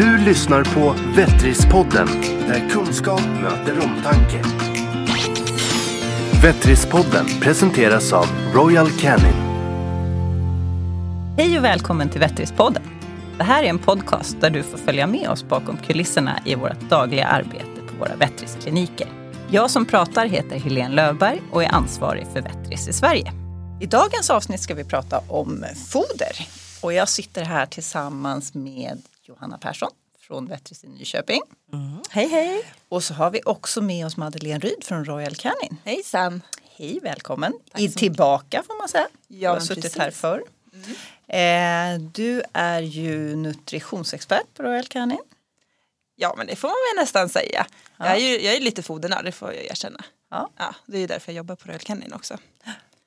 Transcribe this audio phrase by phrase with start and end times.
[0.00, 2.06] Du lyssnar på Vettrispodden,
[2.48, 4.42] där kunskap möter omtanke.
[6.42, 9.34] Vettrispodden presenteras av Royal Canin.
[11.36, 12.82] Hej och välkommen till Vettrispodden.
[13.38, 16.80] Det här är en podcast där du får följa med oss bakom kulisserna i vårt
[16.80, 19.08] dagliga arbete på våra Vettriskliniker.
[19.50, 23.32] Jag som pratar heter Helene Löfberg och är ansvarig för Vettris i Sverige.
[23.80, 26.46] I dagens avsnitt ska vi prata om foder.
[26.80, 31.42] Och jag sitter här tillsammans med Johanna Persson från Vettris i Nyköping.
[32.10, 32.62] Hej hej!
[32.88, 35.76] Och så har vi också med oss Madeleine Ryd från Royal Canin.
[35.84, 36.42] Hejsan!
[36.76, 37.52] Hej, välkommen.
[37.76, 39.08] I, tillbaka får man säga.
[39.28, 39.98] Ja, du har suttit precis.
[39.98, 40.42] här förr.
[41.26, 45.18] Eh, du är ju nutritionsexpert på Royal Canin.
[46.16, 47.66] Ja men det får man väl nästan säga.
[47.96, 48.06] Ja.
[48.06, 50.04] Jag, är ju, jag är lite fodernörd, det får jag erkänna.
[50.30, 50.50] Ja.
[50.56, 52.38] Ja, det är ju därför jag jobbar på Royal Canin också.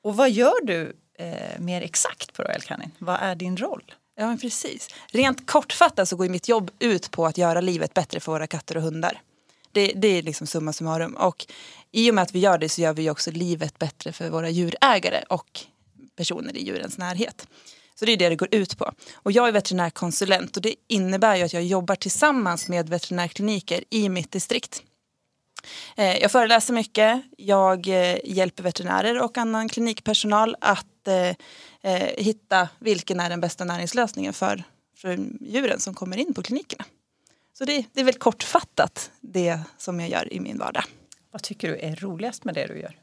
[0.01, 2.91] Och vad gör du eh, mer exakt på Royal Canin?
[2.97, 3.93] Vad är din roll?
[4.15, 4.89] Ja men precis.
[5.07, 8.77] Rent kortfattat så går mitt jobb ut på att göra livet bättre för våra katter
[8.77, 9.21] och hundar.
[9.71, 11.13] Det, det är liksom summa summarum.
[11.13, 11.45] Och
[11.91, 14.49] i och med att vi gör det så gör vi också livet bättre för våra
[14.49, 15.59] djurägare och
[16.15, 17.47] personer i djurens närhet.
[17.95, 18.93] Så det är det det går ut på.
[19.13, 24.09] Och jag är veterinärkonsulent och det innebär ju att jag jobbar tillsammans med veterinärkliniker i
[24.09, 24.83] mitt distrikt.
[25.95, 31.35] Eh, jag föreläser mycket, jag eh, hjälper veterinärer och annan klinikpersonal att eh,
[31.83, 34.63] eh, hitta vilken är den bästa näringslösningen för,
[34.97, 36.85] för djuren som kommer in på klinikerna.
[37.57, 40.83] Så det, det är väl kortfattat det som jag gör i min vardag.
[41.31, 42.95] Vad tycker du är roligast med det du gör?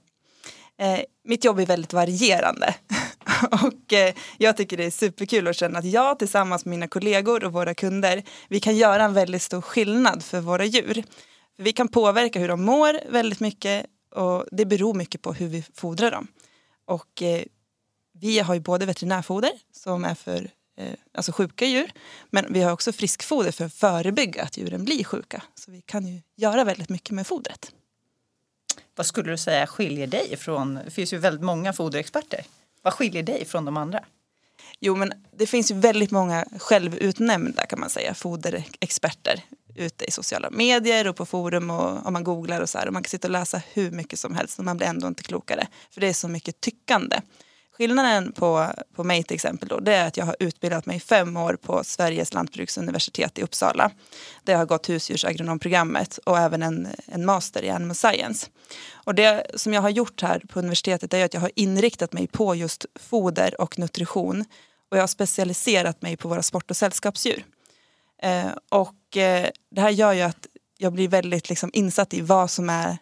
[0.78, 2.74] Eh, mitt jobb är väldigt varierande.
[3.50, 7.44] och eh, jag tycker det är superkul att känna att jag tillsammans med mina kollegor
[7.44, 11.04] och våra kunder, vi kan göra en väldigt stor skillnad för våra djur.
[11.56, 15.48] För vi kan påverka hur de mår väldigt mycket och det beror mycket på hur
[15.48, 16.26] vi fodrar dem.
[16.86, 17.42] Och eh,
[18.20, 21.92] vi har ju både veterinärfoder som är för eh, alltså sjuka djur,
[22.30, 25.42] men vi har också friskfoder för att förebygga att djuren blir sjuka.
[25.54, 27.72] Så vi kan ju göra väldigt mycket med fodret.
[28.94, 32.44] Vad skulle du säga skiljer dig från, det finns ju väldigt många foderexperter.
[32.82, 34.04] Vad skiljer dig från de andra?
[34.80, 39.42] Jo men det finns ju väldigt många självutnämnda kan man säga foderexperter
[39.74, 42.86] ute i sociala medier och på forum och om man googlar och så här.
[42.86, 45.22] Och man kan sitta och läsa hur mycket som helst och man blir ändå inte
[45.22, 45.66] klokare.
[45.90, 47.20] För det är så mycket tyckande.
[47.80, 51.00] Skillnaden på, på mig till exempel då, det är att jag har utbildat mig i
[51.00, 53.90] fem år på Sveriges lantbruksuniversitet i Uppsala.
[54.44, 58.46] Där jag har gått husdjursagronomprogrammet och även en, en master i animal science.
[58.92, 62.26] Och det som jag har gjort här på universitetet är att jag har inriktat mig
[62.26, 64.44] på just foder och nutrition.
[64.90, 67.44] Och jag har specialiserat mig på våra sport och sällskapsdjur.
[68.22, 70.46] Eh, och eh, det här gör ju att
[70.78, 72.98] jag blir väldigt liksom, insatt i vad som är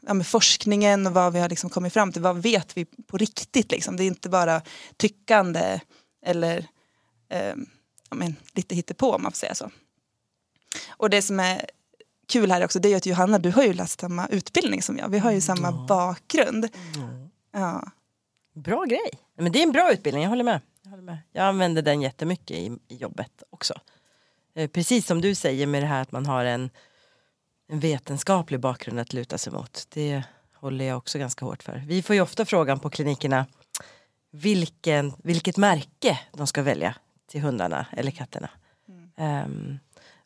[0.00, 2.22] ja, med forskningen och vad vi har liksom kommit fram till.
[2.22, 3.70] Vad vet vi på riktigt?
[3.70, 3.96] Liksom.
[3.96, 4.62] Det är inte bara
[4.96, 5.80] tyckande
[6.26, 6.58] eller
[7.28, 7.54] eh,
[8.10, 9.70] ja, men, lite hittepå om man får säga så.
[10.88, 11.66] Och det som är
[12.28, 15.08] kul här också det är att Johanna, du har ju läst samma utbildning som jag.
[15.08, 16.68] Vi har ju samma bakgrund.
[17.52, 17.88] Ja.
[18.54, 19.10] Bra grej.
[19.36, 20.60] Men det är en bra utbildning, jag håller med.
[20.82, 21.18] Jag, håller med.
[21.32, 23.74] jag använder den jättemycket i, i jobbet också.
[24.54, 26.70] Eh, precis som du säger med det här att man har en,
[27.68, 29.86] en vetenskaplig bakgrund att luta sig mot.
[29.88, 30.22] Det
[30.54, 31.82] håller jag också ganska hårt för.
[31.86, 33.46] Vi får ju ofta frågan på klinikerna
[34.30, 36.94] vilken, vilket märke de ska välja
[37.30, 38.50] till hundarna eller katterna.
[39.16, 39.78] Ehm,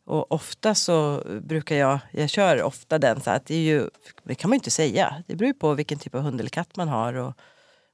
[0.05, 3.89] och ofta så brukar jag, jag kör ofta den så att det är ju,
[4.23, 5.23] det kan man ju inte säga.
[5.27, 7.13] Det beror ju på vilken typ av hund eller katt man har.
[7.13, 7.33] Och,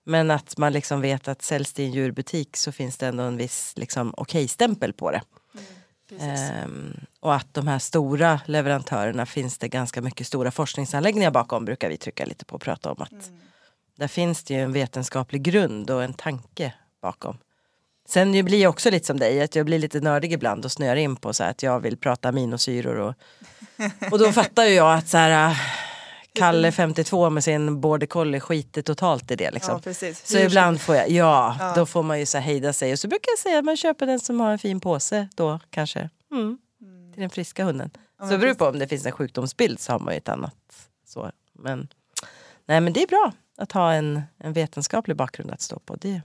[0.03, 3.23] men att man liksom vet att säljs det i en djurbutik så finns det ändå
[3.23, 5.21] en viss liksom, okej-stämpel på det.
[6.19, 11.89] Ehm, och att de här stora leverantörerna finns det ganska mycket stora forskningsanläggningar bakom brukar
[11.89, 13.01] vi trycka lite på och prata om.
[13.01, 13.31] att
[13.95, 17.37] Där finns det ju en vetenskaplig grund och en tanke bakom.
[18.09, 20.71] Sen ju blir jag också lite som dig, att jag blir lite nördig ibland och
[20.71, 23.13] snöar in på så att jag vill prata aminosyror och,
[24.11, 25.57] och då fattar ju jag att så här äh,
[26.35, 29.81] Kalle 52 med sin border collie skiter totalt i det liksom.
[29.85, 29.93] Ja.
[30.23, 31.73] Så ibland får jag, ja, Ja.
[31.75, 34.05] då får man ju så hejda sig och så brukar jag säga att man köper
[34.05, 36.09] den som har en fin påse då kanske.
[36.31, 36.57] Mm.
[37.13, 37.89] Till den friska hunden.
[38.19, 40.55] så det beror på om det finns en sjukdomsbild så har man ju ett annat
[41.05, 41.31] så.
[41.53, 41.87] Men,
[42.65, 45.95] nej men det är bra att ha en, en vetenskaplig bakgrund att stå på.
[45.95, 46.21] Det,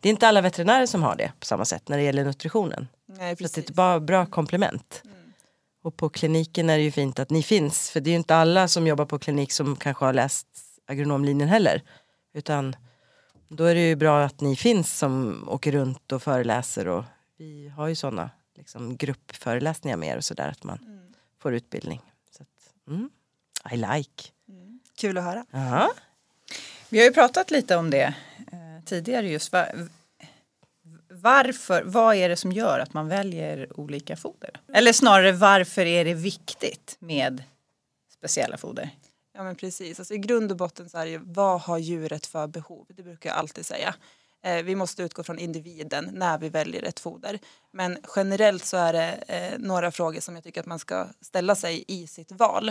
[0.00, 2.88] det är inte alla veterinärer som har det på samma sätt när det gäller nutritionen.
[3.06, 3.70] Nej, Så det är precis.
[3.70, 5.02] ett bra, komplement.
[5.82, 7.90] Och på kliniken är det ju fint att ni finns.
[7.90, 10.46] För det är ju inte alla som jobbar på klinik som kanske har läst
[10.86, 11.82] agronomlinjen heller.
[12.34, 12.76] Utan
[13.48, 16.88] då är det ju bra att ni finns som åker runt och föreläser.
[16.88, 17.04] Och
[17.38, 20.48] vi har ju sådana liksom, gruppföreläsningar med er och sådär.
[20.48, 21.08] Att man
[21.38, 22.00] får utbildning.
[22.30, 23.10] Så att, mm,
[23.72, 24.30] I like.
[24.96, 25.46] Kul att höra.
[25.50, 25.92] Ja.
[26.88, 28.14] Vi har ju pratat lite om det
[28.52, 29.52] eh, tidigare just.
[29.52, 29.66] Va,
[31.08, 34.50] varför, vad är det som gör att man väljer olika foder?
[34.72, 37.42] Eller snarare varför är det viktigt med
[38.10, 38.90] speciella foder?
[39.34, 42.26] Ja men precis, alltså, i grund och botten så är det ju vad har djuret
[42.26, 42.86] för behov?
[42.88, 43.94] Det brukar jag alltid säga.
[44.42, 47.38] Eh, vi måste utgå från individen när vi väljer ett foder.
[47.70, 51.54] Men generellt så är det eh, några frågor som jag tycker att man ska ställa
[51.54, 52.68] sig i sitt val.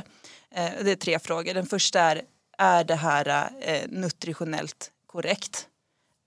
[0.50, 1.54] Eh, det är tre frågor.
[1.54, 2.22] Den första är,
[2.58, 5.68] är det här eh, nutritionellt korrekt?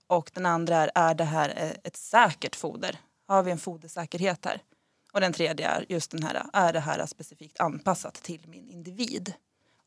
[0.07, 2.97] Och den andra är, är det här eh, ett säkert foder?
[3.27, 4.61] Har vi en fodersäkerhet här?
[5.13, 9.33] Och den tredje är just den här, är det här specifikt anpassat till min individ?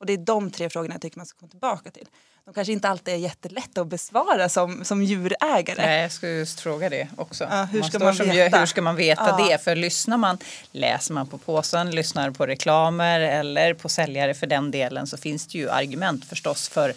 [0.00, 2.08] Och det är de tre frågorna jag tycker man ska komma tillbaka till.
[2.44, 5.82] De kanske inte alltid är jättelätta att besvara som, som djurägare.
[5.86, 7.44] Nej, jag skulle just fråga det också.
[7.44, 8.34] Ja, hur, man ska man veta?
[8.34, 9.48] djur, hur ska man veta Ja.
[9.48, 9.58] det?
[9.58, 10.38] För lyssnar man,
[10.72, 15.46] läser man på påsen, lyssnar på reklamer eller på säljare för den delen så finns
[15.46, 16.94] det ju argument förstås för,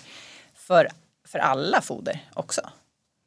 [0.56, 0.88] för,
[1.27, 2.62] för alla foder också.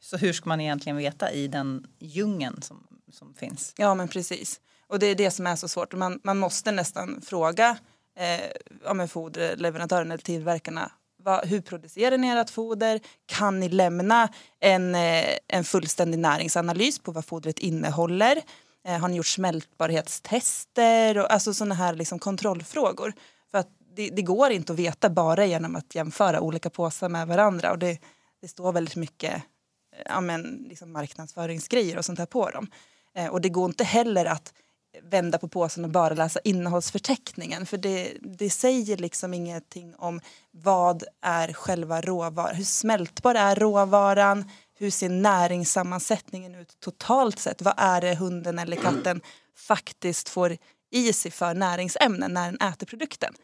[0.01, 3.73] Så hur ska man egentligen veta i den djungeln som, som finns?
[3.77, 4.61] Ja men precis.
[4.87, 5.95] Och det är det som är så svårt.
[5.95, 7.77] Man, man måste nästan fråga
[8.17, 8.51] eh,
[8.85, 10.91] ja, men foderleverantören eller tillverkarna
[11.25, 13.01] Va, hur producerar ni ert foder?
[13.27, 14.29] Kan ni lämna
[14.61, 18.43] en, eh, en fullständig näringsanalys på vad fodret innehåller?
[18.87, 21.19] Eh, har ni gjort smältbarhetstester?
[21.19, 23.13] Och, alltså sådana här liksom kontrollfrågor.
[23.51, 27.27] För att det, det går inte att veta bara genom att jämföra olika påsar med
[27.27, 27.73] varandra.
[27.73, 27.99] Och det,
[28.41, 32.67] det står väldigt mycket eh, ja, men, liksom marknadsföringsgrejer och sånt här på dem.
[33.15, 34.53] Eh, och det går inte heller att
[35.03, 40.21] vända på påsen och bara läsa innehållsförteckningen för det, det säger liksom ingenting om
[40.51, 47.75] vad är själva råvaran, hur smältbar är råvaran, hur ser näringssammansättningen ut totalt sett, vad
[47.77, 49.21] är det hunden eller katten
[49.57, 50.57] faktiskt får
[50.91, 53.35] i sig för näringsämnen när den äter produkten.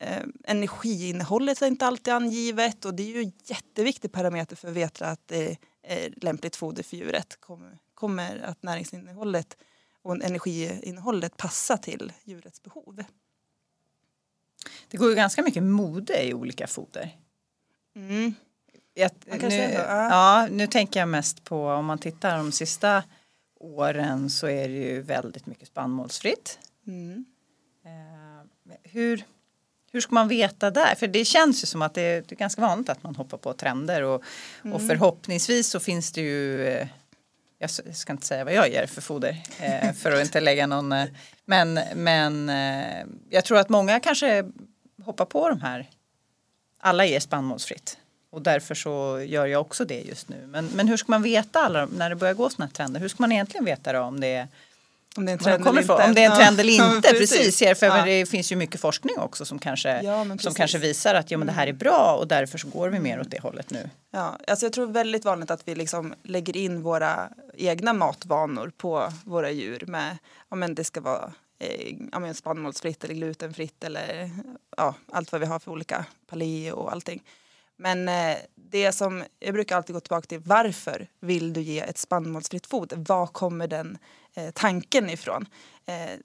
[0.00, 4.74] Eh, energiinnehållet är inte alltid angivet och det är ju en jätteviktig parameter för att
[4.74, 7.40] veta att det är eh, lämpligt foder för djuret.
[7.40, 9.56] Kommer, kommer att näringsinnehållet
[10.04, 13.04] och energiinnehållet passa till djurets behov?
[14.88, 17.16] Det går ju ganska mycket mode i olika foder.
[17.96, 18.34] Mm.
[18.94, 19.10] Jag,
[19.40, 20.48] nu, ja.
[20.50, 23.02] nu tänker jag mest på om man tittar de sista
[23.60, 26.58] åren så är det ju väldigt mycket spannmålsfritt.
[26.86, 27.24] Mm.
[27.84, 29.24] Eh, hur,
[29.92, 30.94] hur ska man veta där?
[30.94, 33.38] För det känns ju som att det är, det är ganska vanligt att man hoppar
[33.38, 34.24] på trender och,
[34.72, 36.88] och förhoppningsvis så finns det ju eh,
[37.58, 40.92] jag ska inte säga vad jag ger för foder eh, för att inte lägga någon
[40.92, 41.06] eh,
[41.44, 44.44] men, men eh, jag tror att många kanske
[45.04, 45.90] hoppar på de här
[46.78, 47.98] alla ger spannmålsfritt
[48.30, 50.46] och därför så gör jag också det just nu.
[50.46, 53.00] Men, men hur ska man veta alla, när det börjar gå sådana här trender?
[53.00, 54.48] Hur ska man egentligen veta då om det är
[55.16, 55.92] Om det är en trend eller inte.
[55.92, 57.08] Om det är en trend Ja, eller ja, inte.
[57.08, 57.62] precis.
[57.62, 58.04] Ja, för Ja.
[58.04, 60.54] det finns ju mycket forskning också som kanske, Ja, som precis.
[60.54, 63.20] Kanske visar att ja, men det här är bra och därför så går vi mer
[63.20, 63.90] åt det hållet nu.
[64.10, 69.12] Ja, alltså jag tror väldigt vanligt att vi liksom lägger in våra egna matvanor på
[69.24, 70.18] våra djur med
[70.48, 74.30] ja, men det ska vara eh, ja, men spannmålsfritt eller glutenfritt eller
[74.76, 77.22] ja, allt vad vi har för olika paleo och allting.
[77.76, 81.98] Men eh, det som jag brukar alltid gå tillbaka till varför vill du ge ett
[81.98, 82.96] spannmålsfritt foder?
[82.96, 83.98] Var kommer den
[84.34, 85.46] eh, tanken ifrån?
[85.86, 86.18] Eh,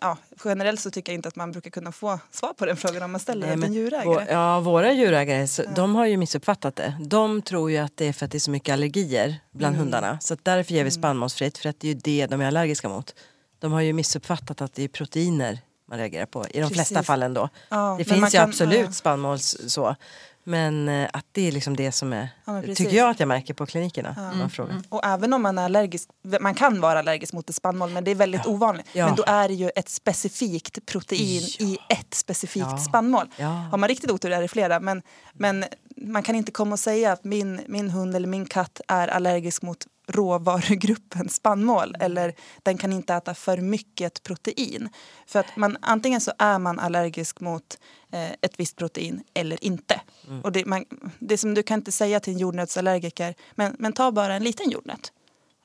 [0.00, 3.02] Ja, generellt så tycker jag inte att man brukar kunna få svar på den frågan
[3.02, 4.26] om man ställer Nej, den en djurägare.
[4.32, 6.94] Ja, våra djurägare så, de har ju missuppfattat det.
[7.00, 10.20] De tror ju att det är för att det är så mycket allergier bland hundarna.
[10.20, 13.14] Så därför ger vi spannmålsfritt för att det är ju det de är allergiska mot.
[13.58, 15.58] De har ju missuppfattat att det är proteiner
[15.88, 17.06] man reagerar på i de flesta Precis.
[17.06, 17.48] fallen då.
[17.68, 18.92] Ja, det finns ju kan- absolut ja.
[18.92, 19.96] spannmåls så.
[20.44, 23.54] Men eh, att det är liksom det som är, Ja, tycker jag att jag märker
[23.54, 24.30] på klinikerna.
[24.32, 24.82] om Man frågar.
[24.88, 26.08] Och även om man är allergisk,
[26.40, 28.86] man kan vara allergisk mot ett spannmål men det är väldigt ovanligt.
[28.92, 29.06] Ja.
[29.06, 31.66] Men då är det ju ett specifikt protein Ja.
[31.66, 32.78] i ett specifikt Ja.
[32.78, 33.26] spannmål.
[33.36, 33.46] Ja.
[33.46, 35.64] Har man riktigt otur är det flera men, men
[35.96, 39.62] man kan inte komma och säga att min, min hund eller min katt är allergisk
[39.62, 44.88] mot råvarugruppen spannmål eller den kan inte äta för mycket protein.
[45.26, 47.78] För att man, antingen så är man allergisk mot
[48.12, 50.00] eh, ett visst protein eller inte.
[50.42, 50.84] Och det, man,
[51.18, 54.70] det som du kan inte säga till en jordnötsallergiker, men, men ta bara en liten
[54.70, 55.12] jordnöt.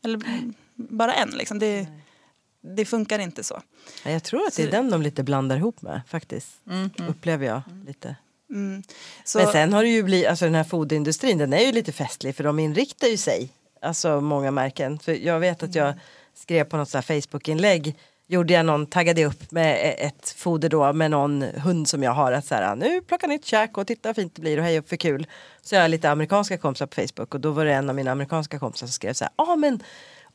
[0.03, 1.59] Eller mm, bara en liksom.
[1.59, 1.87] Det,
[2.61, 3.61] det funkar inte så.
[4.03, 6.47] Ja, Jag tror att det är den de lite blandar ihop med faktiskt.
[7.07, 8.15] Upplever jag lite.
[8.49, 8.83] Mm.
[9.35, 12.35] Men sen har det ju blivit, alltså den här foderindustrin den är ju lite festlig
[12.35, 13.51] för de inriktar ju sig,
[13.87, 14.99] alltså många märken.
[14.99, 15.93] För jag vet att jag
[16.33, 17.95] skrev på något Facebook-inlägg,
[18.27, 22.11] gjorde jag någon, taggade upp med e- ett foder då med någon hund som jag
[22.11, 24.63] har att så här, nu plockar nytt käk och titta vad fint det blir och
[24.63, 25.27] hej upp för kul.
[25.61, 28.11] Så jag har lite amerikanska kompisar på Facebook och då var det en av mina
[28.11, 29.83] amerikanska kompisar som skrev så här, ja ah, men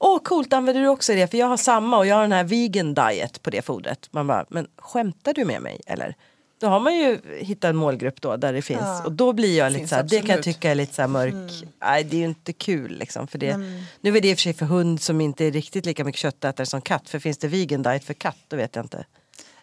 [0.04, 1.26] Åh coolt, använder du också det?
[1.26, 4.08] För jag har samma och jag har den här vegan diet på det fodret.
[4.10, 6.16] Man bara, men skämtar du med mig eller?
[6.62, 9.04] Då har man ju hittat en målgrupp då där det finns Ja.
[9.04, 11.32] och då blir jag lite så här, det kan jag tycka är lite så mörk.
[11.32, 11.68] Mm.
[11.80, 13.56] Nej det är ju inte kul liksom för det.
[14.00, 16.20] Nu är det i och för sig för hund som inte är riktigt lika mycket
[16.20, 17.08] köttätare som katt.
[17.08, 19.04] För finns det vegan diet för katt då vet jag inte.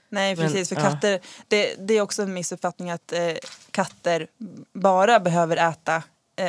[0.09, 0.81] Nej Men, precis, för ja.
[0.81, 3.19] katter, det, det är också en missuppfattning att eh,
[3.71, 4.27] katter
[4.73, 6.03] bara behöver äta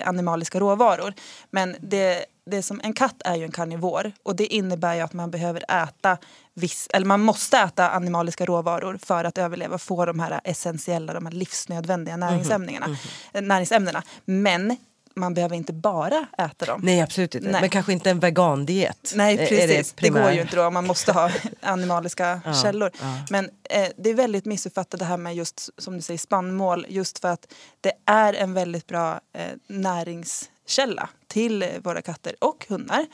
[0.04, 1.14] animaliska råvaror.
[1.50, 5.12] Men det, det som, en katt är ju en karnivor och det innebär ju att
[5.12, 6.18] man behöver äta
[6.54, 11.12] viss, eller man måste äta animaliska råvaror för att överleva och få de här essentiella,
[11.12, 12.97] de här livsnödvändiga Mhm, näringsämnena.
[13.32, 14.02] eh, näringsämnena.
[14.25, 14.76] Men
[15.14, 16.81] man behöver inte bara äta dem.
[16.85, 17.49] Nej absolut inte.
[17.50, 17.61] Nej.
[17.61, 19.12] Men kanske inte en vegandiet.
[19.14, 20.33] Nej precis, det, går primär?
[20.33, 20.71] ju inte då.
[20.71, 22.90] Man måste ha animaliska Ja, källor.
[23.00, 23.23] ja.
[23.31, 26.87] Men eh, det är väldigt missuppfattat det här med just som du säger spannmål.
[26.88, 33.07] Just för att det är en väldigt bra eh, näringskälla till våra katter och hundar.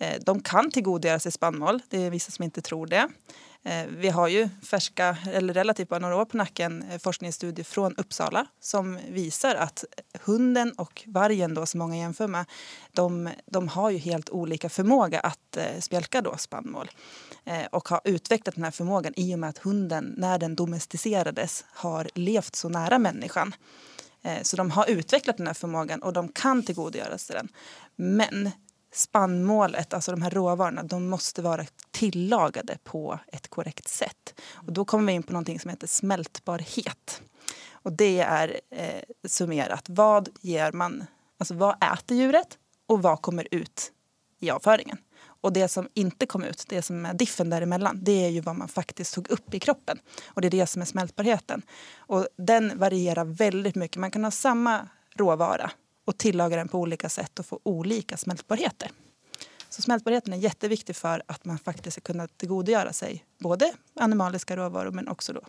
[0.00, 1.82] Eh, de kan tillgodogöra sig spannmål.
[1.88, 3.08] Det är vissa som inte tror det.
[3.64, 7.96] Eh, vi har ju färska, eller relativt bara några år på nacken, eh, forskningsstudier från
[7.96, 9.84] Uppsala som visar att
[10.20, 12.44] hunden och vargen då, som många jämför med,
[12.92, 16.90] de, de har ju helt olika förmåga att eh, spjälka då spannmål.
[17.70, 22.08] Och har utvecklat den här förmågan i och med att hunden, när den domesticerades, har
[22.14, 23.54] levt så nära människan.
[24.42, 27.48] Så de har utvecklat den här förmågan och de kan tillgodogöra sig den.
[27.96, 28.50] Men
[28.92, 34.40] spannmålet, alltså de här råvarorna, de måste vara tillagade på ett korrekt sätt.
[34.52, 37.22] Och då kommer vi in på någonting som heter smältbarhet.
[37.72, 39.84] Och det är eh, summerat.
[39.88, 41.04] Vad ger man,
[41.38, 43.92] alltså vad äter djuret och vad kommer ut
[44.40, 44.98] i avföringen?
[45.42, 48.56] Och det som inte kom ut, det som är diffen däremellan, det är ju vad
[48.56, 49.98] man faktiskt tog upp i kroppen.
[50.26, 51.62] Och det är det som är smältbarheten.
[51.96, 53.96] Och den varierar väldigt mycket.
[53.96, 55.70] Man kan ha samma råvara
[56.04, 58.90] och tillaga den på olika sätt och få olika smältbarheter.
[59.68, 64.90] Så smältbarheten är jätteviktig för att man faktiskt ska kunna tillgodogöra sig både animaliska råvaror
[64.90, 65.40] men också då,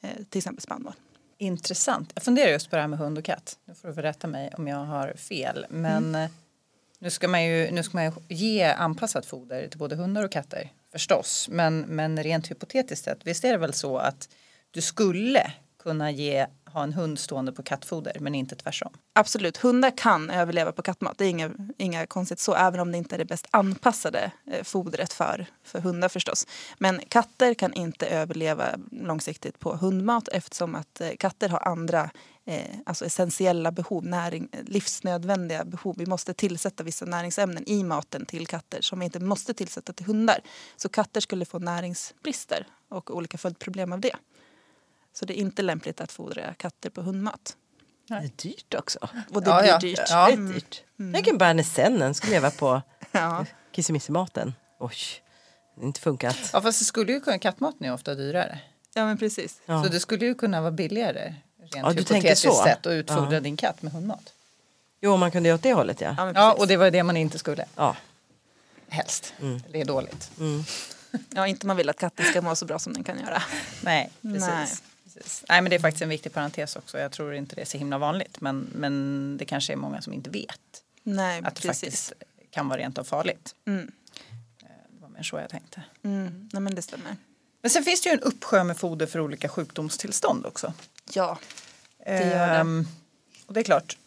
[0.00, 0.92] eh, till exempel spannmål.
[1.38, 2.10] Intressant.
[2.14, 3.58] Jag funderar just på det här med hund och katt.
[3.64, 5.66] Nu får du rätta mig om jag har fel.
[5.70, 6.30] Men eh,
[6.98, 10.32] nu, ska man ju, nu ska man ju ge anpassat foder till både hundar och
[10.32, 11.48] katter förstås.
[11.50, 14.28] Men, men rent hypotetiskt sett, visst är det väl så att
[14.70, 15.52] du skulle
[15.82, 18.92] kunna ge, ha en hund stående på kattfoder men inte tvärsom?
[19.12, 21.18] Absolut, hundar kan överleva på kattmat.
[21.18, 24.62] Det är inga, inga konstigt så, även om det inte är det bäst anpassade eh,
[24.62, 26.46] fodret för, för hundar förstås.
[26.78, 32.10] Men katter kan inte överleva långsiktigt på hundmat eftersom att eh, katter har andra
[32.44, 35.94] eh, alltså essentiella behov, näring, livsnödvändiga behov.
[35.98, 40.06] Vi måste tillsätta vissa näringsämnen i maten till katter som vi inte måste tillsätta till
[40.06, 40.40] hundar.
[40.76, 44.16] Så katter skulle få näringsbrister och olika följdproblem av det.
[45.12, 47.56] Så det är inte lämpligt att fodra katter på hundmat.
[48.08, 48.98] Det är dyrt också.
[49.30, 49.78] Och det Ja, blir ja.
[49.78, 50.00] dyrt.
[50.08, 50.26] Ja.
[50.26, 50.82] Det är dyrt.
[51.14, 53.46] Tänk en Bernesennen ska leva på Ja.
[53.72, 54.54] kissemissimaten.
[54.78, 54.94] Oj,
[55.76, 56.36] det inte funkat.
[56.52, 58.58] Ja fast det skulle ju kunna, kattmaten är ofta dyrare.
[58.94, 59.60] ja, men precis.
[59.66, 59.82] Ja.
[59.84, 62.62] Så det skulle ju kunna vara billigare rent Ja, du tänker hypotetiskt så.
[62.64, 63.40] sett att utfodra Ja.
[63.40, 64.32] din katt med hundmat.
[65.00, 66.14] Jo, man kunde göra åt det hållet ja.
[66.18, 67.64] Ja, Ja och det var det man inte skulle.
[67.76, 67.96] Ja.
[68.88, 69.34] Helst.
[69.68, 70.30] Det är dåligt.
[71.30, 73.42] ja, inte man vill att katten ska må så bra som den kan göra.
[73.82, 74.40] Nej, precis.
[74.48, 74.68] Nej.
[75.22, 75.44] Precis.
[75.48, 76.98] Nej men det är faktiskt en viktig parentes också.
[76.98, 78.40] Jag tror inte det är så himla vanligt.
[78.40, 81.80] Men, men det kanske är många som inte vet Nej, att det precis.
[81.82, 82.12] faktiskt
[82.50, 83.54] kan vara rent av farligt.
[83.66, 83.92] Mm.
[84.88, 85.82] Det var mer så jag tänkte.
[86.02, 86.48] Mm.
[86.52, 87.16] Nej, men det stämmer.
[87.62, 90.72] Men sen finns det ju en uppsjö med foder för olika sjukdomstillstånd också.
[91.12, 91.38] Ja,
[92.06, 92.54] det gör det.
[92.54, 92.86] Ehm,
[93.46, 93.98] och det är klart,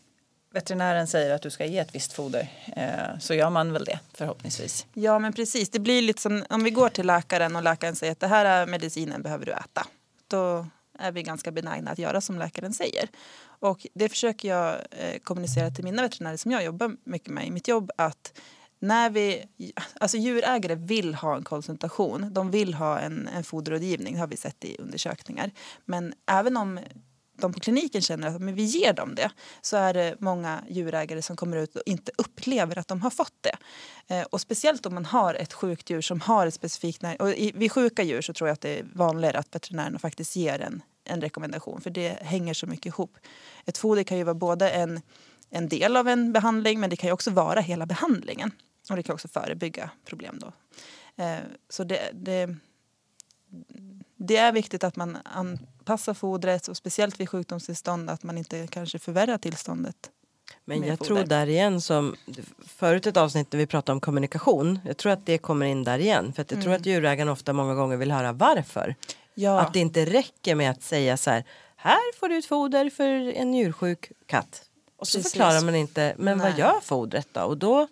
[0.53, 2.48] veterinären säger att du ska ge ett visst foder.
[2.75, 4.86] Eh, så gör man väl det förhoppningsvis.
[4.93, 5.70] ja, men precis.
[5.70, 8.46] Det blir lite som om vi går till läkaren och läkaren säger att det här
[8.46, 9.88] är medicinen behöver du äta.
[10.27, 10.67] Då
[11.00, 13.10] är vi ganska benägna att göra som läkaren säger.
[13.60, 17.52] Och det försöker jag eh, kommunicera till mina veterinärer som jag jobbar mycket med i
[17.52, 18.40] mitt jobb att
[18.80, 19.46] när vi,
[20.00, 24.66] alltså djurägare vill ha en konsultation, de vill ha en, en foderrådgivning, har vi sett
[24.66, 25.52] i undersökningar.
[25.86, 26.80] Men även om
[27.38, 31.22] de på kliniken känner att men vi ger dem det så är det många djurägare
[31.22, 33.58] som kommer ut och inte upplever att de har fått det.
[34.16, 37.30] Eh, och speciellt om man har ett sjukt djur som har ett specifikt när- och
[37.30, 40.60] i, Vid sjuka djur så tror jag att det är vanligare att veterinärerna faktiskt ger
[40.60, 43.18] en, en rekommendation för det hänger så mycket ihop.
[43.66, 45.02] Ett foder kan ju vara både en,
[45.50, 48.52] en del av en behandling men det kan ju också vara hela behandlingen.
[48.90, 50.54] Och det kan också förebygga problem då.
[51.24, 52.56] Eh, så det, det,
[54.18, 55.18] det är viktigt att man
[55.84, 59.96] anpassar fodret och speciellt vid sjukdomstillstånd att man inte kanske förvärrar tillståndet.
[60.66, 61.08] Men jag foder.
[61.08, 62.16] tror där igen som
[62.68, 64.80] förut ett avsnitt när vi pratade om kommunikation.
[64.86, 66.34] Jag tror att det kommer in där igen.
[66.34, 68.96] För att jag tror att djurägaren ofta många gånger vill höra varför.
[69.34, 71.44] Ja, Att det inte räcker med att säga så här.
[71.75, 74.63] Här får du ett foder för en njursjuk katt.
[74.98, 75.32] Och så Precis.
[75.32, 76.13] förklarar man inte.
[76.18, 76.60] Men vad Nej.
[76.60, 77.42] gör fodret då?
[77.42, 77.88] Och då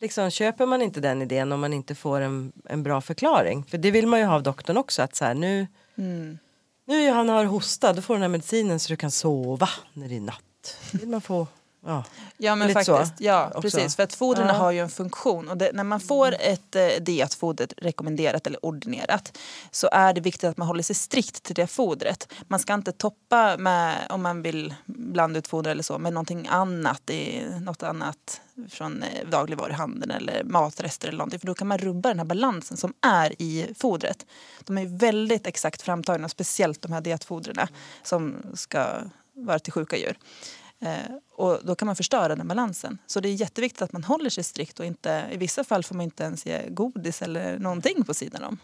[0.00, 3.64] liksom köper man inte den idén om man inte får en, en bra förklaring.
[3.64, 5.02] För det vill man ju ha av doktorn också.
[5.02, 6.38] Att så här, nu, mm,
[6.86, 10.08] nu Johanna har hosta, då får du den här medicinen så du kan sova när
[10.08, 10.76] det är natt.
[10.92, 11.46] Vill man få,
[11.86, 12.04] ja.
[12.36, 13.60] Ja men Lite så faktiskt, ja också.
[13.60, 13.96] precis.
[13.96, 14.52] För att fodren Ja.
[14.54, 19.38] har ju en funktion och det, när man får ett eh, dietfoder rekommenderat eller ordinerat
[19.70, 22.32] så är det viktigt att man håller sig strikt till det fodret.
[22.48, 26.46] Man ska inte toppa med, om man vill blanda ut foder eller så, med någonting
[26.50, 31.40] annat, i, något annat från eh, dagligvaruhandeln eller matrester eller någonting.
[31.40, 34.26] För då kan man rubba den här balansen som är i fodret.
[34.64, 37.68] De är väldigt exakt framtagna, speciellt de här dietfodren
[38.02, 38.86] som ska
[39.36, 40.18] vara till sjuka djur.
[40.84, 42.98] Eh, och då kan man förstöra den balansen.
[43.06, 45.94] Så det är jätteviktigt att man håller sig strikt och inte, i vissa fall får
[45.94, 48.58] man inte ens ge godis eller någonting på sidan om.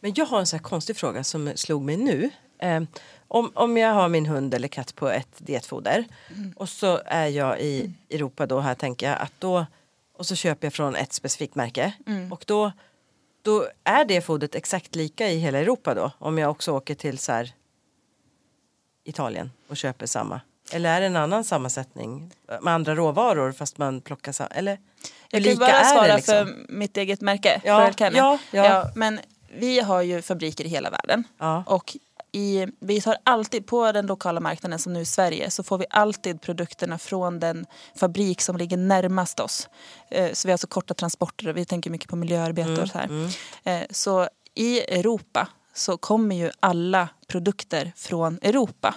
[0.00, 2.30] Men jag har en så konstig fråga som slog mig nu.
[2.58, 2.82] Eh,
[3.28, 6.04] om, om jag har min hund eller katt på ett dietfoder
[6.56, 9.66] och så är jag i Europa då här tänker jag att då
[10.12, 11.92] och så köper jag från ett specifikt märke
[12.30, 12.72] och då,
[13.42, 17.18] då är det fodret exakt lika i hela Europa då om jag också åker till
[17.18, 17.52] så här
[19.04, 20.40] Italien och köper samma.
[20.72, 24.48] Eller är det en annan sammansättning med andra råvaror fast man plockar samma?
[24.48, 24.78] Eller
[25.30, 26.34] Jag kan bara svara det liksom?
[26.34, 28.16] för mitt eget märke, Ja, Canin.
[28.18, 28.90] ja, ja.
[28.94, 29.20] men
[29.58, 31.24] vi har ju fabriker i hela världen.
[31.38, 31.64] Ja.
[31.66, 31.96] Och
[32.32, 35.84] i, vi tar alltid, på den lokala marknaden som nu är Sverige, så får vi
[35.90, 39.68] alltid produkterna från den fabrik som ligger närmast oss.
[40.10, 42.88] Eh, Så vi har alltså korta transporter och vi tänker mycket på miljöarbete Mm, och
[42.88, 43.30] så här.
[43.64, 48.94] Eh, Så i Europa så kommer ju alla produkter från Europa.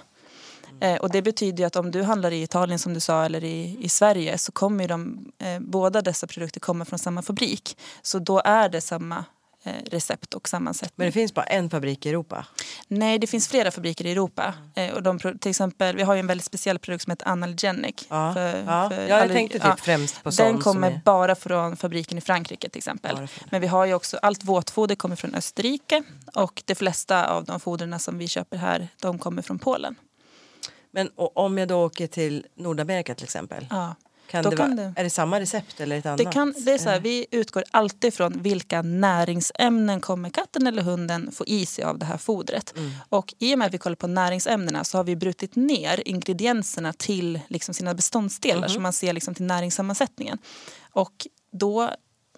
[0.81, 3.77] Eh, och det betyder att om du handlar i Italien som du sa eller i,
[3.81, 7.77] i Sverige så kommer de, eh, båda dessa produkter komma från samma fabrik.
[8.01, 9.25] Så då är det samma
[9.63, 10.93] eh, recept och sammansättning.
[10.95, 12.45] Men det finns bara en fabrik i Europa.
[12.87, 14.53] Nej, det finns flera fabriker i Europa.
[14.75, 18.07] Eh, och de, till exempel, vi har ju en väldigt speciell produkt som heter Analgenic.
[18.09, 18.89] Ja, för- ja.
[18.89, 19.75] för ja jag tänkte typ ja.
[19.79, 21.01] främst på Den kommer är...
[21.05, 23.27] bara från fabriken i Frankrike till exempel.
[23.49, 26.03] Men vi har ju också, allt våtfoder kommer från Österrike
[26.35, 29.95] och de flesta av de foderna som vi köper här, de kommer från Polen.
[30.91, 33.67] Men om jag då åker till Nordamerika till exempel.
[33.69, 33.95] Ja.
[34.27, 36.17] Kan det kan det- Är det samma recept eller ett annat?
[36.17, 40.81] Det, kan, det är så här, vi utgår alltid från vilka näringsämnen kommer katten eller
[40.81, 42.73] hunden få i sig av det här fodret.
[43.09, 46.93] Och i och med att vi kollar på näringsämnena så har vi brutit ner ingredienserna
[46.93, 50.37] till liksom sina beståndsdelar så man ser liksom till näringssammansättningen.
[50.91, 51.89] Och då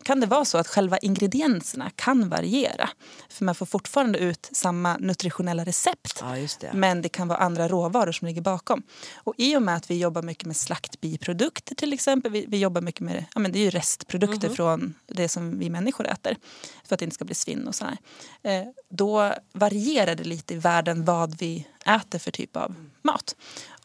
[0.03, 2.89] kan det vara så att själva ingredienserna kan variera.
[3.29, 6.19] För man får fortfarande ut samma nutritionella recept.
[6.21, 6.73] Ja, det.
[6.73, 8.83] Men det kan vara andra råvaror som ligger bakom.
[9.15, 12.31] Och i och med att vi jobbar mycket med slaktbiprodukter till exempel.
[12.31, 15.69] Vi, vi jobbar mycket med ja, men det är ju restprodukter från det som vi
[15.69, 16.37] människor äter.
[16.83, 17.97] För att det inte ska bli svinn och sådär.
[18.43, 23.35] Eh, då varierar det lite i världen vad vi äter för typ av mat.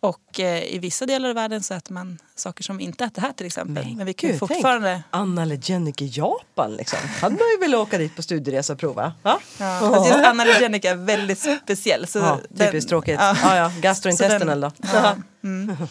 [0.00, 3.22] Och eh, i vissa delar av världen så äter man saker som vi inte äter
[3.22, 3.84] här till exempel.
[3.84, 4.52] Men Men, vi kan ju gud, tänk.
[4.52, 5.02] fortfarande...
[5.10, 6.98] Anna Legenic i Japan liksom.
[7.20, 9.12] Hade man ju velat åka dit på studieresa och prova.
[9.22, 9.40] Ja?
[9.58, 12.06] Ja, fast just analygenica är väldigt speciell.
[12.06, 13.16] Så Ja, den- typiskt tråkigt.
[13.20, 13.36] ja.
[13.42, 13.72] Ja, ja.
[13.80, 14.70] Gastrointestinal då.
[14.92, 15.16] Ja.
[15.44, 15.76] Mm.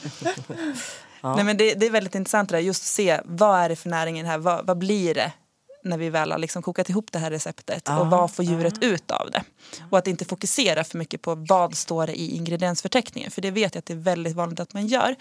[1.36, 3.76] Nej, men det, det är väldigt intressant det där, just att se vad är det
[3.76, 5.32] för näring i det här, vad, vad blir det
[5.86, 8.84] när vi väl har liksom kokat ihop det här receptet Ja, och vad får djuret
[8.84, 9.44] ut av det.
[9.90, 13.76] Och att inte fokusera för mycket på vad står det i ingrediensförteckningen för det vet
[13.76, 15.16] jag att det är väldigt vanligt att man gör.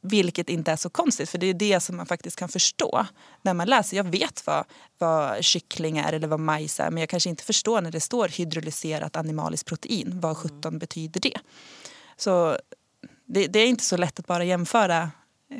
[0.00, 3.06] Vilket inte är så konstigt för det är det som man faktiskt kan förstå
[3.42, 3.96] när man läser.
[3.96, 4.64] Jag vet vad,
[4.98, 8.28] vad kyckling är eller vad majs är men jag kanske inte förstår när det står
[8.28, 10.20] hydrolyserat animaliskt protein.
[10.20, 11.38] Vad 17 betyder det?
[12.16, 12.58] Så
[13.26, 15.10] det, det är inte så lätt att bara jämföra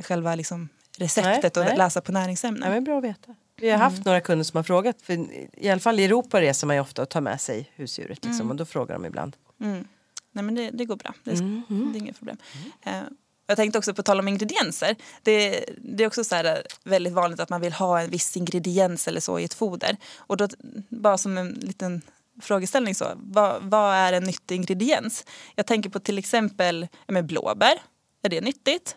[0.02, 1.78] själva liksom receptet Nej, och nej.
[1.78, 2.70] läsa på Ja, näringsämnen.
[2.70, 3.34] men bra att veta.
[3.56, 5.02] Vi har haft några kunder som har frågat.
[5.02, 5.12] För
[5.58, 8.24] I alla fall i Europa reser man ju ofta och tar med sig husdjuret.
[8.24, 9.36] Liksom, Och då frågar de ibland.
[9.60, 9.88] Mm.
[10.32, 11.14] Nej, men det, det går bra.
[11.24, 11.62] Det, är- Mm,
[11.92, 12.36] det är inget problem.
[12.82, 13.00] Eh,
[13.46, 14.96] jag tänkte också på tal om ingredienser.
[15.22, 18.36] Det, det är också så här, eh, väldigt vanligt att man vill ha en viss
[18.36, 19.96] ingrediens eller så i ett foder.
[20.16, 20.48] Och då,
[20.88, 22.02] bara som en liten
[22.42, 25.24] frågeställning så, vad, vad är en nyttig ingrediens?
[25.54, 27.78] Jag tänker på till exempel men blåbär.
[28.22, 28.96] Är det nyttigt?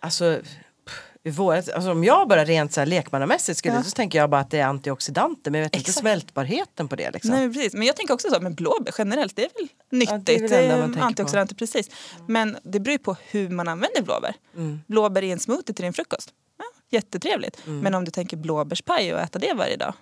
[0.00, 0.40] Alltså,
[1.26, 3.82] i alltså om jag bara rent så här lekmannamässigt skulle Ja.
[3.82, 5.98] så tänker jag bara att det är antioxidanter men jag vet inte Exakt.
[5.98, 7.10] smältbarheten på det.
[7.10, 7.30] Liksom.
[7.30, 7.74] Nej, precis.
[7.74, 10.26] Men jag tänker också så, men blåbär generellt, det är väl nyttigt.
[10.26, 11.06] det är väl tänker på.
[11.06, 11.90] antioxidanter, precis.
[12.28, 14.34] Men det beror ju på hur man använder blåbär.
[14.56, 14.80] Mm.
[14.86, 16.30] Blåbär i en smoothie till din frukost.
[16.58, 17.60] Ja, jättetrevligt.
[17.66, 19.94] Men om du tänker blåbärspaj och äta det varje dag.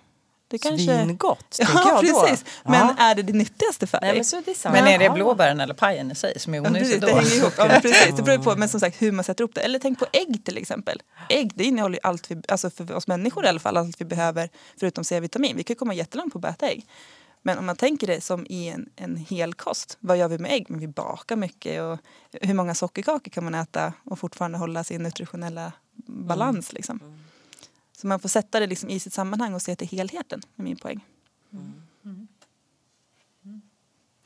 [0.53, 0.85] Det kanske...
[1.05, 2.21] Svingott, tänker Ja, jag då.
[2.21, 2.45] precis.
[2.65, 2.95] Men Ja.
[2.97, 4.17] är det det nyttigaste för Nej, dig?
[4.17, 4.73] men så är det sant.
[4.75, 5.13] Men är det Ja.
[5.13, 7.15] blåbären eller pajen i sig som är Ja, onyttigt det då?
[7.15, 7.53] hänger ihop.
[7.57, 9.61] Ja, men precis, det beror på men som sagt, hur man sätter ihop det.
[9.61, 11.01] Eller tänk på ägg till exempel.
[11.29, 14.05] Ägg det innehåller ju allt vi, alltså för oss människor i alla fall, allt vi
[14.05, 15.57] behöver förutom C-vitamin.
[15.57, 16.85] Vi kan komma jättelångt på att äta ägg.
[17.41, 20.51] Men om man tänker det som i en, en hel kost, vad gör vi med
[20.51, 20.65] ägg?
[20.69, 21.97] Men vi bakar mycket och
[22.41, 25.71] hur många sockerkakor kan man äta och fortfarande hålla sin nutritionella
[26.07, 26.99] balans liksom.
[28.03, 30.77] Så man får sätta det liksom i sitt sammanhang och se till helheten, är min
[30.77, 31.05] poäng.
[31.53, 31.73] Mm.
[32.05, 32.27] Mm.
[33.45, 33.61] mm.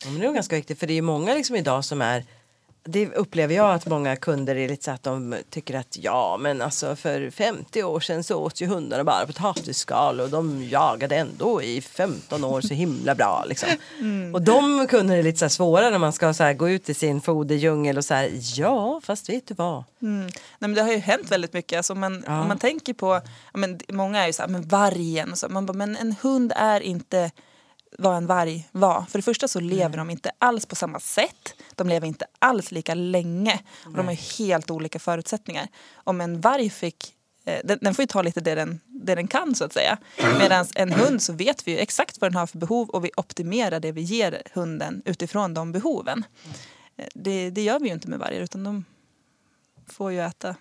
[0.03, 2.25] Ja, men det är ganska viktigt för det är många liksom idag som är
[2.88, 6.62] det upplever jag att många kunder är lite så att de tycker att ja men
[6.62, 11.62] alltså för 50 år sedan så åt ju hundarna bara potatisskal och de jagade ändå
[11.62, 13.69] i 15 år så himla bra liksom.
[14.00, 14.36] Mm.
[14.36, 17.21] Och de kunderna är lite så svåra när man ska så gå ut i sin
[17.21, 19.84] foderdjungel och så här ja fast vet du vad.
[20.02, 20.21] Mm.
[20.21, 21.78] Nej, men det har ju hänt väldigt mycket.
[21.78, 22.41] Alltså, man, ja.
[22.41, 23.21] Om man tänker på,
[23.54, 25.50] men, många är ju så här, men vargen och så.
[25.50, 27.32] Man bara, men en hund är inte
[27.97, 29.06] vad en varg var.
[29.10, 29.97] För det första så lever mm.
[29.97, 31.54] de inte alls på samma sätt.
[31.76, 33.60] De lever inte alls lika länge.
[33.86, 35.67] Och de har helt olika förutsättningar.
[35.95, 37.13] Om en varg fick
[37.45, 39.97] eh, den, den, får ju ta lite det den, det den kan så att säga.
[40.39, 43.80] Medan en hund så vet vi exakt vad den har för behov och vi optimerar
[43.80, 46.26] det vi ger hunden utifrån de behoven.
[46.97, 48.86] Eh, det, det gör vi ju inte med vargar utan de
[49.88, 50.56] får ju äta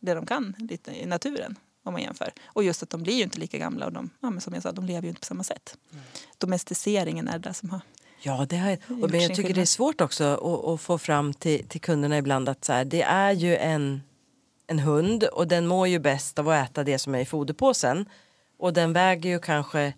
[0.00, 1.56] det de kan lite i naturen
[1.90, 2.32] om man jämför.
[2.46, 4.62] Och just att de blir ju inte lika gamla och de, ja, men som jag
[4.62, 5.76] sa, de lever ju inte på samma sätt.
[5.92, 6.04] Mm.
[6.38, 7.80] Domesticeringen är det som har
[8.22, 11.34] Ja, det har, och men jag tycker det är svårt också att, att, få fram
[11.34, 14.02] till, till kunderna ibland att så här, det är ju en,
[14.66, 18.06] en hund och den mår ju bäst av att äta det som är i foderpåsen.
[18.58, 19.92] Och den väger ju kanske,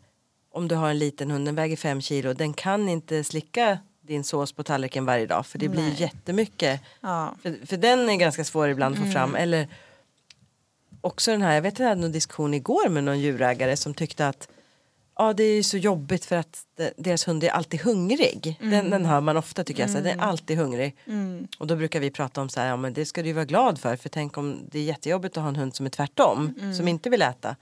[0.53, 2.33] om du har en liten hund, den väger fem kilo.
[2.33, 5.77] Den kan inte slicka din sås på tallriken varje dag för det Nej.
[5.77, 6.81] blir jättemycket.
[7.01, 7.35] Ja.
[7.43, 9.31] För, för den är ganska svår ibland att få fram.
[9.31, 9.43] Mm.
[9.43, 9.69] Eller
[11.03, 13.95] också den här, jag vet att jag hade någon diskussion igår med någon djurägare som
[13.95, 14.49] tyckte att
[15.17, 18.59] ja det är så jobbigt för att deras hund är alltid hungrig.
[18.61, 18.71] Mm.
[18.71, 20.29] Den, den hör man ofta tycker jag, så här, den är mm.
[20.29, 20.97] alltid hungrig.
[21.07, 21.49] Mm.
[21.59, 23.79] Och då brukar vi prata om så här, ja men det ska du vara glad
[23.79, 26.75] för för tänk om det är jättejobbigt att ha en hund som är tvärtom, mm.
[26.75, 27.57] som inte vill äta.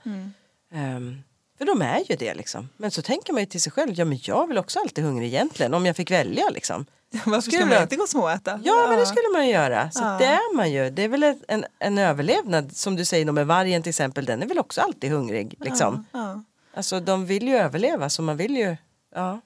[0.73, 1.23] Um,
[1.57, 2.69] för de är ju det liksom.
[2.77, 5.27] Men så tänker man ju till sig själv, ja men jag vill också alltid hungrig
[5.27, 6.85] egentligen om jag fick välja liksom.
[7.25, 8.59] Varför ska man inte gå småäta?
[8.63, 9.91] Ja, ja, men det skulle man ju göra.
[9.91, 10.17] Så ja.
[10.19, 10.89] det är man ju.
[10.89, 14.25] Det är väl en, en överlevnad som du säger med vargen till exempel.
[14.25, 15.55] Den är väl också alltid hungrig.
[15.59, 16.05] Liksom.
[16.11, 16.43] Ja, ja.
[16.73, 18.77] Alltså de vill ju överleva så man vill ju.
[19.15, 19.41] Ja.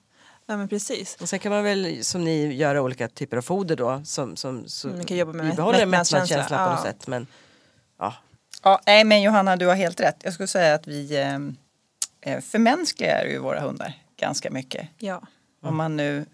[0.48, 1.18] Ja men precis.
[1.22, 4.68] Och sen kan man väl som ni göra olika typer av foder då som, som
[4.68, 7.08] så man kan jobba med bibehåller mättnadskänsla på något sätt.
[7.08, 7.28] Men,
[8.00, 8.14] ja.
[8.64, 10.22] Ja, nej men Johanna du har helt rätt.
[10.24, 11.36] Jag skulle säga att vi eh,
[12.34, 14.88] eh förmänskligar ju våra hundar ganska mycket.
[14.98, 15.22] Ja.
[15.62, 16.26] Om man nu